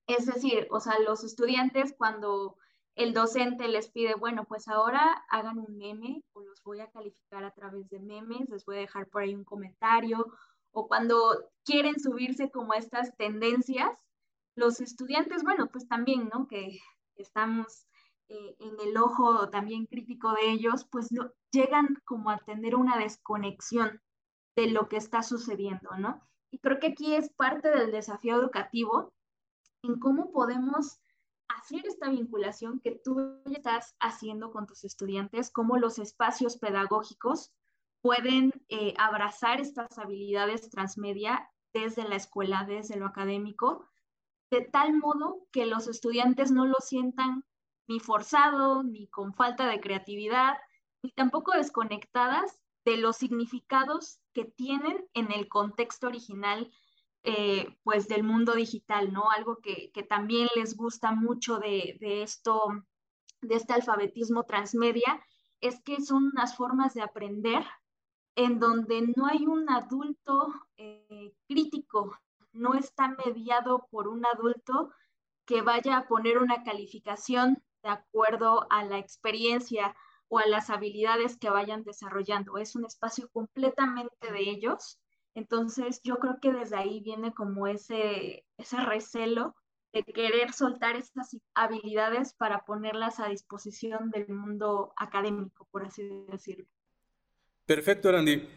Es 0.06 0.26
decir, 0.26 0.68
o 0.70 0.82
sea, 0.82 1.00
los 1.00 1.24
estudiantes 1.24 1.96
cuando 1.98 2.58
el 2.96 3.14
docente 3.14 3.70
les 3.70 3.90
pide, 3.90 4.16
bueno, 4.16 4.44
pues 4.44 4.68
ahora 4.68 5.24
hagan 5.30 5.60
un 5.60 5.78
meme 5.78 6.26
o 6.34 6.42
los 6.42 6.62
voy 6.62 6.82
a 6.82 6.92
calificar 6.92 7.46
a 7.46 7.52
través 7.52 7.90
de 7.90 8.02
memes, 8.02 8.50
les 8.50 8.66
voy 8.66 8.76
a 8.76 8.82
dejar 8.82 9.08
por 9.08 9.22
ahí 9.22 9.34
un 9.34 9.46
comentario, 9.46 10.26
o 10.74 10.90
cuando 10.90 11.16
quieren 11.64 12.02
subirse 12.02 12.52
como 12.52 12.74
estas 12.74 13.16
tendencias, 13.16 13.98
los 14.56 14.82
estudiantes, 14.82 15.44
bueno, 15.44 15.70
pues 15.72 15.88
también, 15.88 16.30
¿no? 16.34 16.50
Que 16.50 16.80
estamos 17.16 17.88
eh, 18.30 18.56
en 18.60 18.80
el 18.80 18.98
ojo 18.98 19.50
también 19.50 19.86
crítico 19.86 20.34
de 20.34 20.52
ellos, 20.52 20.86
pues 20.92 21.10
llegan 21.52 22.02
como 22.06 22.30
a 22.30 22.40
tener 22.40 22.76
una 22.76 22.98
desconexión 22.98 24.02
de 24.56 24.68
lo 24.68 24.88
que 24.88 24.98
está 24.98 25.24
sucediendo, 25.24 25.96
¿no? 25.98 26.22
Y 26.52 26.60
creo 26.60 26.80
que 26.80 26.88
aquí 26.88 27.16
es 27.16 27.30
parte 27.34 27.70
del 27.70 27.92
desafío 27.92 28.40
educativo 28.40 29.14
en 29.84 30.00
cómo 30.00 30.32
podemos 30.32 31.00
hacer 31.48 31.86
esta 31.86 32.10
vinculación 32.10 32.80
que 32.80 33.00
tú 33.04 33.42
estás 33.46 33.96
haciendo 34.00 34.52
con 34.52 34.68
tus 34.68 34.84
estudiantes, 34.84 35.52
cómo 35.52 35.78
los 35.78 36.00
espacios 36.00 36.58
pedagógicos 36.58 37.54
pueden 38.02 38.52
eh, 38.70 38.94
abrazar 38.98 39.62
estas 39.62 39.98
habilidades 39.98 40.70
transmedia 40.70 41.50
desde 41.74 42.08
la 42.08 42.16
escuela, 42.16 42.66
desde 42.68 42.98
lo 42.98 43.08
académico, 43.08 43.90
de 44.54 44.62
tal 44.62 44.94
modo 44.94 45.48
que 45.52 45.66
los 45.66 45.88
estudiantes 45.88 46.52
no 46.52 46.68
lo 46.68 46.76
sientan 46.80 47.44
ni 47.88 48.00
forzado, 48.00 48.84
ni 48.84 49.08
con 49.08 49.34
falta 49.34 49.66
de 49.66 49.80
creatividad, 49.80 50.58
ni 51.02 51.10
tampoco 51.12 51.54
desconectadas 51.54 52.60
de 52.86 52.98
los 52.98 53.18
significados 53.18 54.20
que 54.32 54.46
tienen 54.46 55.10
en 55.16 55.32
el 55.32 55.48
contexto 55.48 56.06
original 56.06 56.72
eh, 57.24 57.76
pues 57.84 58.08
del 58.08 58.22
mundo 58.24 58.54
digital, 58.54 59.12
¿no? 59.12 59.32
Algo 59.32 59.58
que, 59.58 59.92
también 60.08 60.48
les 60.56 60.78
gusta 60.78 61.14
mucho 61.14 61.58
de, 61.58 61.98
esto, 62.22 62.68
de 63.42 63.56
este 63.56 63.74
alfabetismo 63.74 64.44
transmedia, 64.44 65.20
es 65.62 65.82
que 65.82 66.00
son 66.00 66.26
unas 66.26 66.56
formas 66.56 66.94
de 66.94 67.02
aprender 67.02 67.64
en 68.36 68.60
donde 68.60 69.14
no 69.16 69.26
hay 69.26 69.48
un 69.48 69.68
adulto 69.72 70.54
eh, 70.78 71.34
crítico, 71.48 72.20
no 72.54 72.76
está 72.76 73.10
mediado 73.10 73.88
por 73.92 74.08
un 74.08 74.26
adulto 74.26 74.92
que 75.46 75.62
vaya 75.62 75.98
a 75.98 76.08
poner 76.08 76.38
una 76.38 76.64
calificación 76.64 77.62
de 77.84 77.90
acuerdo 77.90 78.66
a 78.70 78.86
la 78.86 78.98
experiencia 78.98 79.96
o 80.30 80.40
a 80.40 80.48
las 80.48 80.70
habilidades 80.70 81.38
que 81.38 81.50
vayan 81.50 81.84
desarrollando. 81.84 82.58
Es 82.58 82.76
un 82.76 82.86
espacio 82.86 83.30
completamente 83.32 84.32
de 84.32 84.40
ellos 84.40 85.00
entonces 85.36 86.02
yo 86.04 86.18
creo 86.18 86.40
que 86.40 86.52
desde 86.52 86.78
ahí 86.78 87.00
viene 87.00 87.34
como 87.34 87.68
ese, 87.68 88.46
ese 88.58 88.78
recelo 88.78 89.56
de 89.92 90.04
querer 90.04 90.54
soltar 90.54 90.96
estas 90.96 91.38
habilidades 91.54 92.34
para 92.34 92.66
ponerlas 92.66 93.20
a 93.20 93.30
disposición 93.30 94.10
del 94.10 94.28
mundo 94.30 94.94
académico, 94.96 95.68
por 95.72 95.86
así 95.86 96.04
decirlo. 96.30 96.66
Perfecto, 97.66 98.12
Randy. 98.12 98.48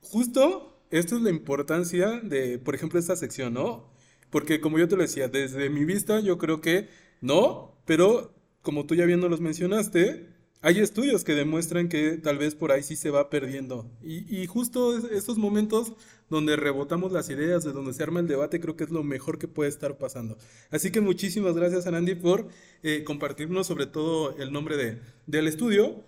Justo 0.00 0.73
esto 0.98 1.16
es 1.16 1.22
la 1.22 1.30
importancia 1.30 2.20
de, 2.20 2.58
por 2.58 2.74
ejemplo, 2.74 3.00
esta 3.00 3.16
sección, 3.16 3.54
¿no? 3.54 3.90
Porque 4.30 4.60
como 4.60 4.78
yo 4.78 4.86
te 4.88 4.96
lo 4.96 5.02
decía, 5.02 5.28
desde 5.28 5.68
mi 5.68 5.84
vista 5.84 6.20
yo 6.20 6.38
creo 6.38 6.60
que 6.60 6.88
no, 7.20 7.76
pero 7.84 8.32
como 8.62 8.86
tú 8.86 8.94
ya 8.94 9.04
bien 9.04 9.20
nos 9.20 9.30
los 9.30 9.40
mencionaste, 9.40 10.28
hay 10.62 10.78
estudios 10.78 11.24
que 11.24 11.34
demuestran 11.34 11.88
que 11.88 12.12
tal 12.12 12.38
vez 12.38 12.54
por 12.54 12.70
ahí 12.72 12.82
sí 12.82 12.96
se 12.96 13.10
va 13.10 13.28
perdiendo. 13.28 13.90
Y, 14.02 14.46
justo 14.46 14.96
estos 15.08 15.36
momentos 15.36 15.92
donde 16.30 16.56
rebotamos 16.56 17.12
las 17.12 17.28
ideas, 17.28 17.64
de 17.64 17.72
donde 17.72 17.92
se 17.92 18.02
arma 18.02 18.20
el 18.20 18.28
debate, 18.28 18.60
creo 18.60 18.76
que 18.76 18.84
es 18.84 18.90
lo 18.90 19.02
mejor 19.02 19.38
que 19.38 19.48
puede 19.48 19.68
estar 19.68 19.98
pasando. 19.98 20.38
Así 20.70 20.90
que 20.90 21.00
muchísimas 21.00 21.54
gracias, 21.54 21.86
Anandi, 21.86 22.14
por 22.14 22.48
eh, 22.82 23.04
compartirnos 23.04 23.66
sobre 23.66 23.86
todo 23.86 24.36
el 24.38 24.52
nombre 24.52 24.76
de, 24.76 25.00
del 25.26 25.48
estudio. 25.48 26.04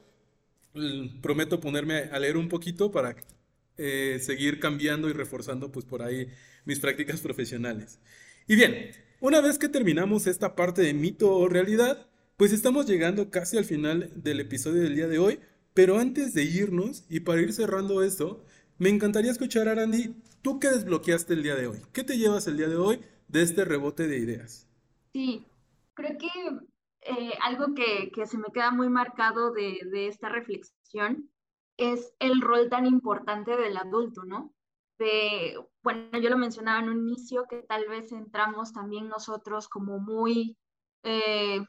Prometo 1.20 1.60
ponerme 1.60 2.04
a 2.10 2.18
leer 2.18 2.36
un 2.36 2.48
poquito 2.48 2.90
para 2.90 3.16
eh, 3.78 4.18
seguir 4.22 4.58
cambiando 4.58 5.08
y 5.08 5.12
reforzando 5.12 5.70
pues 5.70 5.84
por 5.84 6.02
ahí 6.02 6.28
mis 6.64 6.80
prácticas 6.80 7.20
profesionales. 7.20 8.00
Y 8.46 8.56
bien, 8.56 8.90
una 9.20 9.40
vez 9.40 9.58
que 9.58 9.68
terminamos 9.68 10.26
esta 10.26 10.54
parte 10.56 10.82
de 10.82 10.94
mito 10.94 11.32
o 11.32 11.48
realidad, 11.48 12.08
pues 12.36 12.52
estamos 12.52 12.86
llegando 12.86 13.30
casi 13.30 13.56
al 13.56 13.64
final 13.64 14.10
del 14.14 14.40
episodio 14.40 14.82
del 14.82 14.94
día 14.94 15.08
de 15.08 15.18
hoy, 15.18 15.40
pero 15.74 15.98
antes 15.98 16.34
de 16.34 16.44
irnos 16.44 17.04
y 17.08 17.20
para 17.20 17.40
ir 17.40 17.52
cerrando 17.52 18.02
esto, 18.02 18.44
me 18.78 18.88
encantaría 18.88 19.30
escuchar 19.30 19.68
a 19.68 19.72
Arandi, 19.72 20.14
¿tú 20.42 20.60
qué 20.60 20.68
desbloqueaste 20.68 21.34
el 21.34 21.42
día 21.42 21.54
de 21.54 21.66
hoy? 21.66 21.78
¿Qué 21.92 22.04
te 22.04 22.18
llevas 22.18 22.46
el 22.46 22.56
día 22.56 22.68
de 22.68 22.76
hoy 22.76 23.00
de 23.28 23.42
este 23.42 23.64
rebote 23.64 24.06
de 24.06 24.18
ideas? 24.18 24.68
Sí, 25.12 25.46
creo 25.94 26.16
que 26.18 26.28
eh, 27.02 27.32
algo 27.42 27.74
que, 27.74 28.10
se 28.26 28.38
me 28.38 28.48
queda 28.52 28.70
muy 28.70 28.88
marcado 28.88 29.52
de, 29.52 29.80
de 29.90 30.08
esta 30.08 30.28
reflexión 30.28 31.30
es 31.76 32.14
el 32.18 32.40
rol 32.40 32.68
tan 32.68 32.86
importante 32.86 33.56
del 33.56 33.76
adulto, 33.76 34.24
¿no? 34.24 34.54
De, 34.98 35.56
bueno, 35.82 36.18
yo 36.18 36.30
lo 36.30 36.38
mencionaba 36.38 36.80
en 36.80 36.88
un 36.88 37.08
inicio, 37.08 37.46
que 37.48 37.62
tal 37.62 37.86
vez 37.88 38.12
entramos 38.12 38.72
también 38.72 39.08
nosotros 39.08 39.68
como 39.68 39.98
muy 39.98 40.56
eh, 41.02 41.60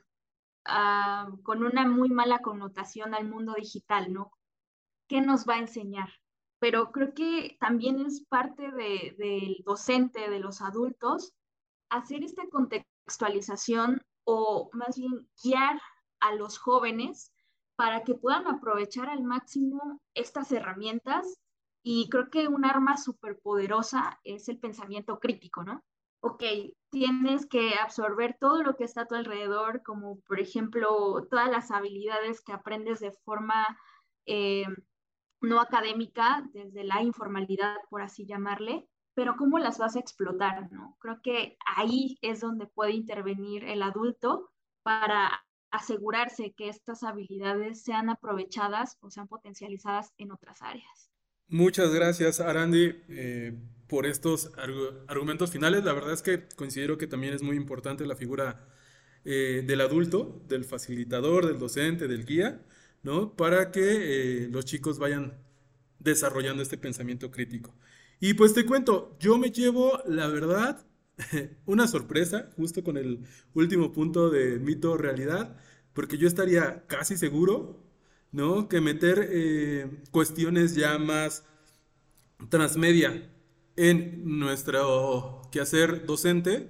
Ah, 0.70 1.30
con 1.44 1.64
una 1.64 1.88
muy 1.88 2.10
mala 2.10 2.40
connotación 2.40 3.14
al 3.16 3.26
mundo 3.26 3.54
digital, 3.58 4.12
¿no? 4.12 4.32
¿Qué 5.08 5.22
nos 5.22 5.46
va 5.48 5.56
a 5.56 5.60
enseñar? 5.60 6.10
Pero 6.60 6.92
creo 6.92 7.14
que 7.14 7.56
también 7.62 8.06
es 8.06 8.26
parte 8.28 8.72
del 8.74 9.64
docente, 9.66 10.30
de 10.30 10.40
los 10.40 10.62
adultos, 10.62 11.34
hacer 11.90 12.24
esta 12.24 12.44
contextualización 12.50 14.02
o 14.26 14.70
más 14.74 14.98
bien 14.98 15.30
guiar 15.42 15.80
a 16.20 16.36
los 16.36 16.58
jóvenes 16.58 17.32
para 17.78 18.04
que 18.04 18.16
puedan 18.16 18.48
aprovechar 18.48 19.08
al 19.08 19.24
máximo 19.24 20.02
estas 20.14 20.52
herramientas. 20.52 21.40
Y 21.84 22.10
creo 22.10 22.30
que 22.30 22.50
un 22.50 22.66
arma 22.66 22.98
súper 22.98 23.40
poderosa 23.40 24.20
es 24.26 24.50
el 24.50 24.60
pensamiento 24.60 25.20
crítico, 25.20 25.64
¿no? 25.64 25.82
Ok, 26.20 26.44
tienes 26.90 27.46
que 27.46 27.76
absorber 27.76 28.36
todo 28.40 28.64
lo 28.64 28.76
que 28.76 28.84
está 28.84 29.02
a 29.02 29.08
tu 29.08 29.16
alrededor, 29.16 29.84
como 29.84 30.20
por 30.22 30.40
ejemplo 30.40 31.26
todas 31.30 31.50
las 31.50 31.72
habilidades 31.72 32.42
que 32.42 32.52
aprendes 32.52 33.00
de 33.00 33.12
forma 33.24 33.66
eh, 34.26 34.66
no 35.40 35.62
académica, 35.62 36.44
desde 36.54 36.84
la 36.84 37.04
informalidad, 37.04 37.76
por 37.90 38.02
así 38.02 38.26
llamarle, 38.26 38.90
pero 39.14 39.36
cómo 39.38 39.60
las 39.60 39.78
vas 39.78 39.96
a 39.96 40.00
explotar, 40.00 40.72
¿no? 40.72 40.98
Creo 41.00 41.22
que 41.22 41.58
ahí 41.66 42.18
es 42.22 42.42
donde 42.42 42.66
puede 42.66 42.92
intervenir 42.92 43.64
el 43.64 43.84
adulto 43.84 44.50
para 44.84 45.47
asegurarse 45.72 46.54
que 46.56 46.70
estas 46.70 47.04
habilidades 47.04 47.82
sean 47.82 48.10
aprovechadas 48.10 48.98
o 49.02 49.10
sean 49.10 49.28
potencializadas 49.28 50.14
en 50.18 50.32
otras 50.32 50.62
áreas. 50.62 51.12
Muchas 51.50 51.94
gracias, 51.94 52.40
Arandi, 52.40 52.96
eh, 53.10 53.58
por 53.88 54.06
estos 54.06 54.52
argumentos 55.08 55.52
finales. 55.52 55.84
La 55.84 55.94
verdad 55.94 56.14
es 56.14 56.22
que 56.22 56.48
considero 56.56 56.98
que 56.98 57.08
también 57.08 57.34
es 57.34 57.42
muy 57.42 57.56
importante 57.56 58.06
la 58.06 58.16
figura 58.16 58.68
eh, 59.24 59.64
del 59.66 59.82
adulto, 59.82 60.42
del 60.48 60.66
facilitador, 60.66 61.46
del 61.48 61.60
docente, 61.60 62.08
del 62.08 62.26
guía, 62.26 62.62
¿no? 63.04 63.34
Para 63.36 63.72
que 63.72 64.46
eh, 64.46 64.48
los 64.50 64.66
chicos 64.66 65.00
vayan 65.00 65.38
desarrollando 66.00 66.64
este 66.64 66.78
pensamiento 66.78 67.32
crítico. 67.32 67.74
Y 68.20 68.34
pues 68.34 68.54
te 68.54 68.66
cuento, 68.66 69.16
yo 69.20 69.38
me 69.38 69.52
llevo, 69.52 70.02
la 70.06 70.28
verdad, 70.28 70.87
una 71.66 71.88
sorpresa, 71.88 72.50
justo 72.56 72.84
con 72.84 72.98
el 72.98 73.26
último 73.54 73.92
punto 73.92 74.30
de 74.30 74.60
mito 74.60 74.98
realidad, 74.98 75.58
porque 75.94 76.18
yo 76.18 76.28
estaría 76.28 76.86
casi 76.88 77.18
seguro, 77.18 77.84
¿no? 78.32 78.70
Que 78.70 78.82
meter 78.82 79.28
eh, 79.32 80.02
cuestiones 80.12 80.76
ya 80.76 80.98
más 81.00 81.44
transmedia 82.50 83.30
en 83.76 84.40
nuestro 84.40 85.42
quehacer 85.52 86.06
docente, 86.06 86.70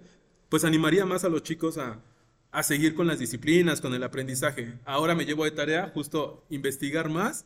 pues 0.49 0.63
animaría 0.63 1.05
más 1.05 1.23
a 1.23 1.29
los 1.29 1.43
chicos 1.43 1.77
a, 1.77 2.03
a 2.51 2.63
seguir 2.63 2.95
con 2.95 3.07
las 3.07 3.19
disciplinas, 3.19 3.81
con 3.81 3.93
el 3.93 4.03
aprendizaje. 4.03 4.79
Ahora 4.85 5.15
me 5.15 5.25
llevo 5.25 5.43
de 5.45 5.51
tarea 5.51 5.91
justo 5.93 6.45
investigar 6.49 7.09
más. 7.09 7.45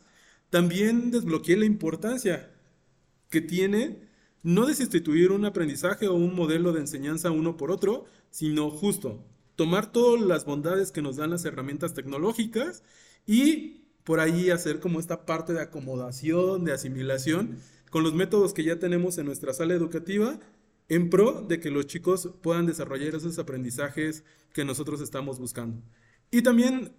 También 0.50 1.12
desbloqueé 1.12 1.58
la 1.58 1.66
importancia 1.66 2.52
que 3.30 3.42
tiene 3.42 4.11
no 4.44 4.66
desinstituir 4.66 5.32
un 5.32 5.46
aprendizaje 5.46 6.08
o 6.08 6.14
un 6.14 6.36
modelo 6.36 6.74
de 6.74 6.82
enseñanza 6.82 7.32
uno 7.32 7.58
por 7.58 7.72
otro, 7.72 8.06
sino 8.30 8.70
justo 8.70 9.24
tomar 9.56 9.92
todas 9.92 10.22
las 10.22 10.46
bondades 10.46 10.92
que 10.92 11.02
nos 11.02 11.18
dan 11.18 11.30
las 11.30 11.46
herramientas 11.46 11.94
tecnológicas 11.94 12.84
y 13.28 13.84
por 14.04 14.20
ahí 14.20 14.50
hacer 14.50 14.80
como 14.80 15.00
esta 15.00 15.26
parte 15.26 15.54
de 15.54 15.62
acomodación, 15.62 16.66
de 16.66 16.74
asimilación 16.74 17.60
con 17.92 18.04
los 18.04 18.14
métodos 18.14 18.54
que 18.54 18.64
ya 18.64 18.80
tenemos 18.80 19.18
en 19.18 19.28
nuestra 19.28 19.54
sala 19.54 19.74
educativa 19.74 20.40
en 20.90 21.10
pro 21.10 21.46
de 21.48 21.60
que 21.60 21.70
los 21.70 21.88
chicos 21.88 22.30
puedan 22.42 22.66
desarrollar 22.66 23.16
esos 23.16 23.38
aprendizajes 23.38 24.24
que 24.54 24.66
nosotros 24.66 25.00
estamos 25.00 25.40
buscando. 25.40 25.82
Y 26.32 26.42
también 26.42 26.94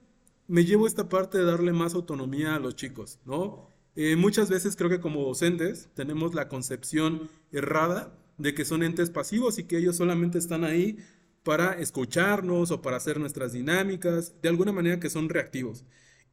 me 0.47 0.65
llevo 0.65 0.87
esta 0.87 1.09
parte 1.09 1.39
de 1.39 1.45
darle 1.45 1.73
más 1.73 1.95
autonomía 1.95 2.55
a 2.55 2.61
los 2.61 2.77
chicos, 2.77 3.19
¿no? 3.25 3.69
Eh, 3.95 4.17
muchas 4.17 4.49
veces 4.49 4.77
creo 4.77 4.89
que 4.89 5.01
como 5.01 5.23
docentes 5.23 5.91
tenemos 5.95 6.35
la 6.35 6.49
concepción 6.49 7.29
errada 7.51 8.19
de 8.39 8.55
que 8.55 8.65
son 8.65 8.83
entes 8.83 9.11
pasivos 9.11 9.59
y 9.59 9.65
que 9.65 9.79
ellos 9.79 9.97
solamente 9.97 10.39
están 10.39 10.65
ahí 10.65 10.99
para 11.43 11.73
escucharnos 11.73 12.71
o 12.71 12.83
para 12.83 12.97
hacer 12.97 13.19
nuestras 13.19 13.53
dinámicas, 13.53 14.41
de 14.41 14.49
alguna 14.49 14.73
manera 14.73 15.01
que 15.01 15.11
son 15.11 15.29
reactivos. 15.29 15.85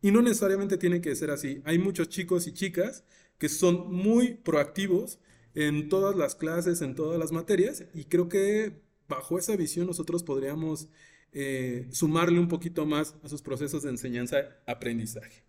Y 0.02 0.12
no 0.12 0.22
necesariamente 0.22 0.78
tiene 0.78 1.02
que 1.02 1.16
ser 1.16 1.32
así. 1.32 1.62
Hay 1.66 1.80
muchos 1.80 2.10
chicos 2.10 2.48
y 2.48 2.54
chicas 2.54 3.04
que 3.38 3.50
son 3.50 3.92
muy 3.92 4.36
proactivos 4.36 5.20
en 5.56 5.90
todas 5.90 6.16
las 6.16 6.36
clases, 6.36 6.82
en 6.82 6.96
todas 6.96 7.20
las 7.20 7.32
materias, 7.32 7.86
y 7.94 8.06
creo 8.06 8.30
que 8.30 8.82
bajo 9.08 9.40
esa 9.40 9.56
visión 9.56 9.88
nosotros 9.88 10.24
podríamos 10.24 10.90
eh, 11.34 11.88
sumarle 11.92 12.40
un 12.40 12.48
poquito 12.48 12.86
más 12.86 13.16
a 13.24 13.30
sus 13.30 13.42
procesos 13.42 13.84
de 13.84 13.90
enseñanza-aprendizaje. 13.90 15.44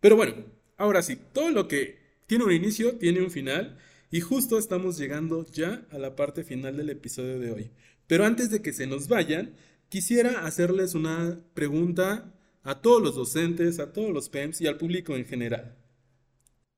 Pero 0.00 0.16
bueno, 0.16 0.34
Ahora 0.78 1.02
sí, 1.02 1.18
todo 1.32 1.50
lo 1.50 1.66
que 1.68 1.98
tiene 2.26 2.44
un 2.44 2.52
inicio 2.52 2.96
tiene 2.96 3.20
un 3.20 3.32
final 3.32 3.76
y 4.10 4.20
justo 4.20 4.58
estamos 4.58 4.96
llegando 4.96 5.44
ya 5.52 5.84
a 5.90 5.98
la 5.98 6.16
parte 6.16 6.44
final 6.44 6.76
del 6.76 6.88
episodio 6.88 7.40
de 7.40 7.50
hoy. 7.50 7.70
Pero 8.06 8.24
antes 8.24 8.50
de 8.50 8.62
que 8.62 8.72
se 8.72 8.86
nos 8.86 9.08
vayan, 9.08 9.54
quisiera 9.88 10.46
hacerles 10.46 10.94
una 10.94 11.36
pregunta 11.52 12.32
a 12.62 12.80
todos 12.80 13.02
los 13.02 13.16
docentes, 13.16 13.80
a 13.80 13.92
todos 13.92 14.12
los 14.12 14.28
PEMS 14.28 14.60
y 14.60 14.68
al 14.68 14.78
público 14.78 15.16
en 15.16 15.26
general. 15.26 15.76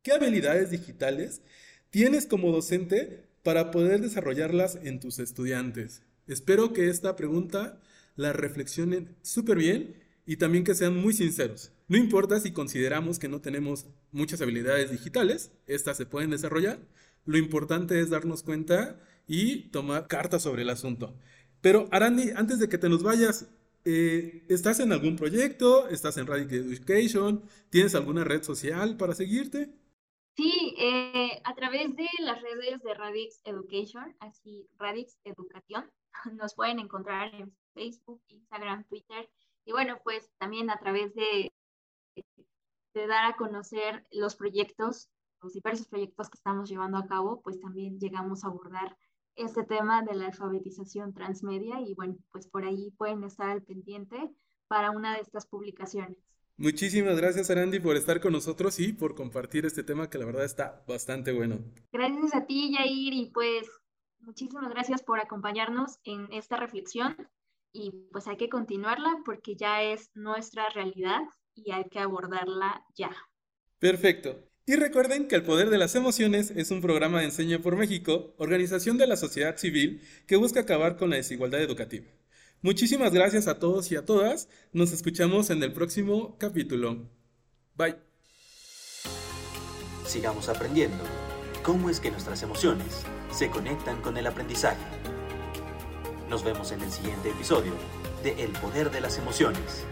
¿Qué 0.02 0.12
habilidades 0.12 0.70
digitales 0.70 1.42
tienes 1.90 2.24
como 2.24 2.52
docente 2.52 3.26
para 3.42 3.70
poder 3.70 4.00
desarrollarlas 4.00 4.78
en 4.82 4.98
tus 4.98 5.18
estudiantes? 5.18 6.02
Espero 6.26 6.72
que 6.72 6.88
esta 6.88 7.16
pregunta 7.16 7.82
la 8.16 8.32
reflexionen 8.32 9.14
súper 9.20 9.58
bien 9.58 9.94
y 10.24 10.36
también 10.36 10.64
que 10.64 10.74
sean 10.74 10.96
muy 10.96 11.12
sinceros. 11.12 11.72
No 11.90 11.96
importa 11.96 12.38
si 12.38 12.52
consideramos 12.52 13.18
que 13.18 13.28
no 13.28 13.40
tenemos 13.40 13.84
muchas 14.12 14.40
habilidades 14.40 14.92
digitales, 14.92 15.50
estas 15.66 15.96
se 15.96 16.06
pueden 16.06 16.30
desarrollar. 16.30 16.78
Lo 17.24 17.36
importante 17.36 17.98
es 17.98 18.10
darnos 18.10 18.44
cuenta 18.44 19.00
y 19.26 19.70
tomar 19.70 20.06
cartas 20.06 20.44
sobre 20.44 20.62
el 20.62 20.70
asunto. 20.70 21.16
Pero 21.60 21.88
Arandi, 21.90 22.30
antes 22.36 22.60
de 22.60 22.68
que 22.68 22.78
te 22.78 22.88
nos 22.88 23.02
vayas, 23.02 23.50
eh, 23.84 24.46
¿estás 24.48 24.78
en 24.78 24.92
algún 24.92 25.16
proyecto? 25.16 25.88
¿Estás 25.88 26.16
en 26.18 26.28
Radix 26.28 26.52
Education? 26.52 27.42
¿Tienes 27.70 27.96
alguna 27.96 28.22
red 28.22 28.44
social 28.44 28.96
para 28.96 29.16
seguirte? 29.16 29.74
Sí, 30.36 30.76
eh, 30.78 31.42
a 31.42 31.56
través 31.56 31.96
de 31.96 32.06
las 32.20 32.40
redes 32.40 32.80
de 32.84 32.94
Radix 32.94 33.40
Education, 33.44 34.14
así 34.20 34.68
Radix 34.78 35.18
Educación, 35.24 35.90
nos 36.38 36.54
pueden 36.54 36.78
encontrar 36.78 37.34
en 37.34 37.52
Facebook, 37.74 38.22
Instagram, 38.28 38.84
Twitter 38.84 39.28
y 39.64 39.72
bueno, 39.72 39.98
pues 40.04 40.30
también 40.38 40.70
a 40.70 40.78
través 40.78 41.14
de 41.14 41.52
de 42.94 43.06
dar 43.06 43.24
a 43.26 43.36
conocer 43.36 44.06
los 44.10 44.36
proyectos, 44.36 45.10
los 45.42 45.52
diversos 45.52 45.88
proyectos 45.88 46.28
que 46.28 46.36
estamos 46.36 46.68
llevando 46.68 46.98
a 46.98 47.06
cabo, 47.06 47.40
pues 47.42 47.60
también 47.60 47.98
llegamos 47.98 48.44
a 48.44 48.48
abordar 48.48 48.96
este 49.36 49.64
tema 49.64 50.02
de 50.02 50.14
la 50.14 50.26
alfabetización 50.26 51.14
transmedia 51.14 51.80
y 51.80 51.94
bueno, 51.94 52.16
pues 52.32 52.46
por 52.48 52.64
ahí 52.64 52.90
pueden 52.98 53.24
estar 53.24 53.48
al 53.48 53.62
pendiente 53.62 54.16
para 54.68 54.90
una 54.90 55.14
de 55.14 55.20
estas 55.20 55.46
publicaciones. 55.46 56.18
Muchísimas 56.56 57.16
gracias, 57.16 57.48
Arandi, 57.48 57.80
por 57.80 57.96
estar 57.96 58.20
con 58.20 58.32
nosotros 58.32 58.78
y 58.80 58.92
por 58.92 59.14
compartir 59.14 59.64
este 59.64 59.82
tema 59.82 60.10
que 60.10 60.18
la 60.18 60.26
verdad 60.26 60.44
está 60.44 60.84
bastante 60.86 61.32
bueno. 61.32 61.58
Gracias 61.90 62.34
a 62.34 62.44
ti, 62.44 62.76
Yair, 62.76 63.14
y 63.14 63.30
pues 63.32 63.66
muchísimas 64.18 64.68
gracias 64.68 65.02
por 65.02 65.20
acompañarnos 65.20 65.98
en 66.04 66.30
esta 66.32 66.56
reflexión 66.56 67.16
y 67.72 67.92
pues 68.12 68.28
hay 68.28 68.36
que 68.36 68.50
continuarla 68.50 69.22
porque 69.24 69.56
ya 69.56 69.82
es 69.82 70.10
nuestra 70.14 70.68
realidad 70.68 71.22
y 71.64 71.72
hay 71.72 71.84
que 71.90 71.98
abordarla 71.98 72.84
ya. 72.94 73.10
Perfecto. 73.78 74.50
Y 74.66 74.76
recuerden 74.76 75.26
que 75.26 75.34
El 75.34 75.42
Poder 75.42 75.70
de 75.70 75.78
las 75.78 75.94
Emociones 75.94 76.52
es 76.54 76.70
un 76.70 76.80
programa 76.80 77.18
de 77.18 77.24
Enseña 77.26 77.58
por 77.58 77.76
México, 77.76 78.34
organización 78.38 78.98
de 78.98 79.06
la 79.06 79.16
sociedad 79.16 79.56
civil 79.56 80.02
que 80.26 80.36
busca 80.36 80.60
acabar 80.60 80.96
con 80.96 81.10
la 81.10 81.16
desigualdad 81.16 81.60
educativa. 81.60 82.06
Muchísimas 82.62 83.12
gracias 83.12 83.48
a 83.48 83.58
todos 83.58 83.90
y 83.90 83.96
a 83.96 84.04
todas. 84.04 84.48
Nos 84.72 84.92
escuchamos 84.92 85.50
en 85.50 85.62
el 85.62 85.72
próximo 85.72 86.36
capítulo. 86.38 87.08
Bye. 87.74 87.96
Sigamos 90.06 90.48
aprendiendo 90.48 91.02
cómo 91.62 91.88
es 91.88 92.00
que 92.00 92.10
nuestras 92.10 92.42
emociones 92.42 93.04
se 93.32 93.48
conectan 93.50 94.02
con 94.02 94.16
el 94.18 94.26
aprendizaje. 94.26 94.84
Nos 96.28 96.44
vemos 96.44 96.70
en 96.70 96.82
el 96.82 96.90
siguiente 96.90 97.30
episodio 97.30 97.72
de 98.22 98.44
El 98.44 98.52
Poder 98.52 98.90
de 98.90 99.00
las 99.00 99.18
Emociones. 99.18 99.84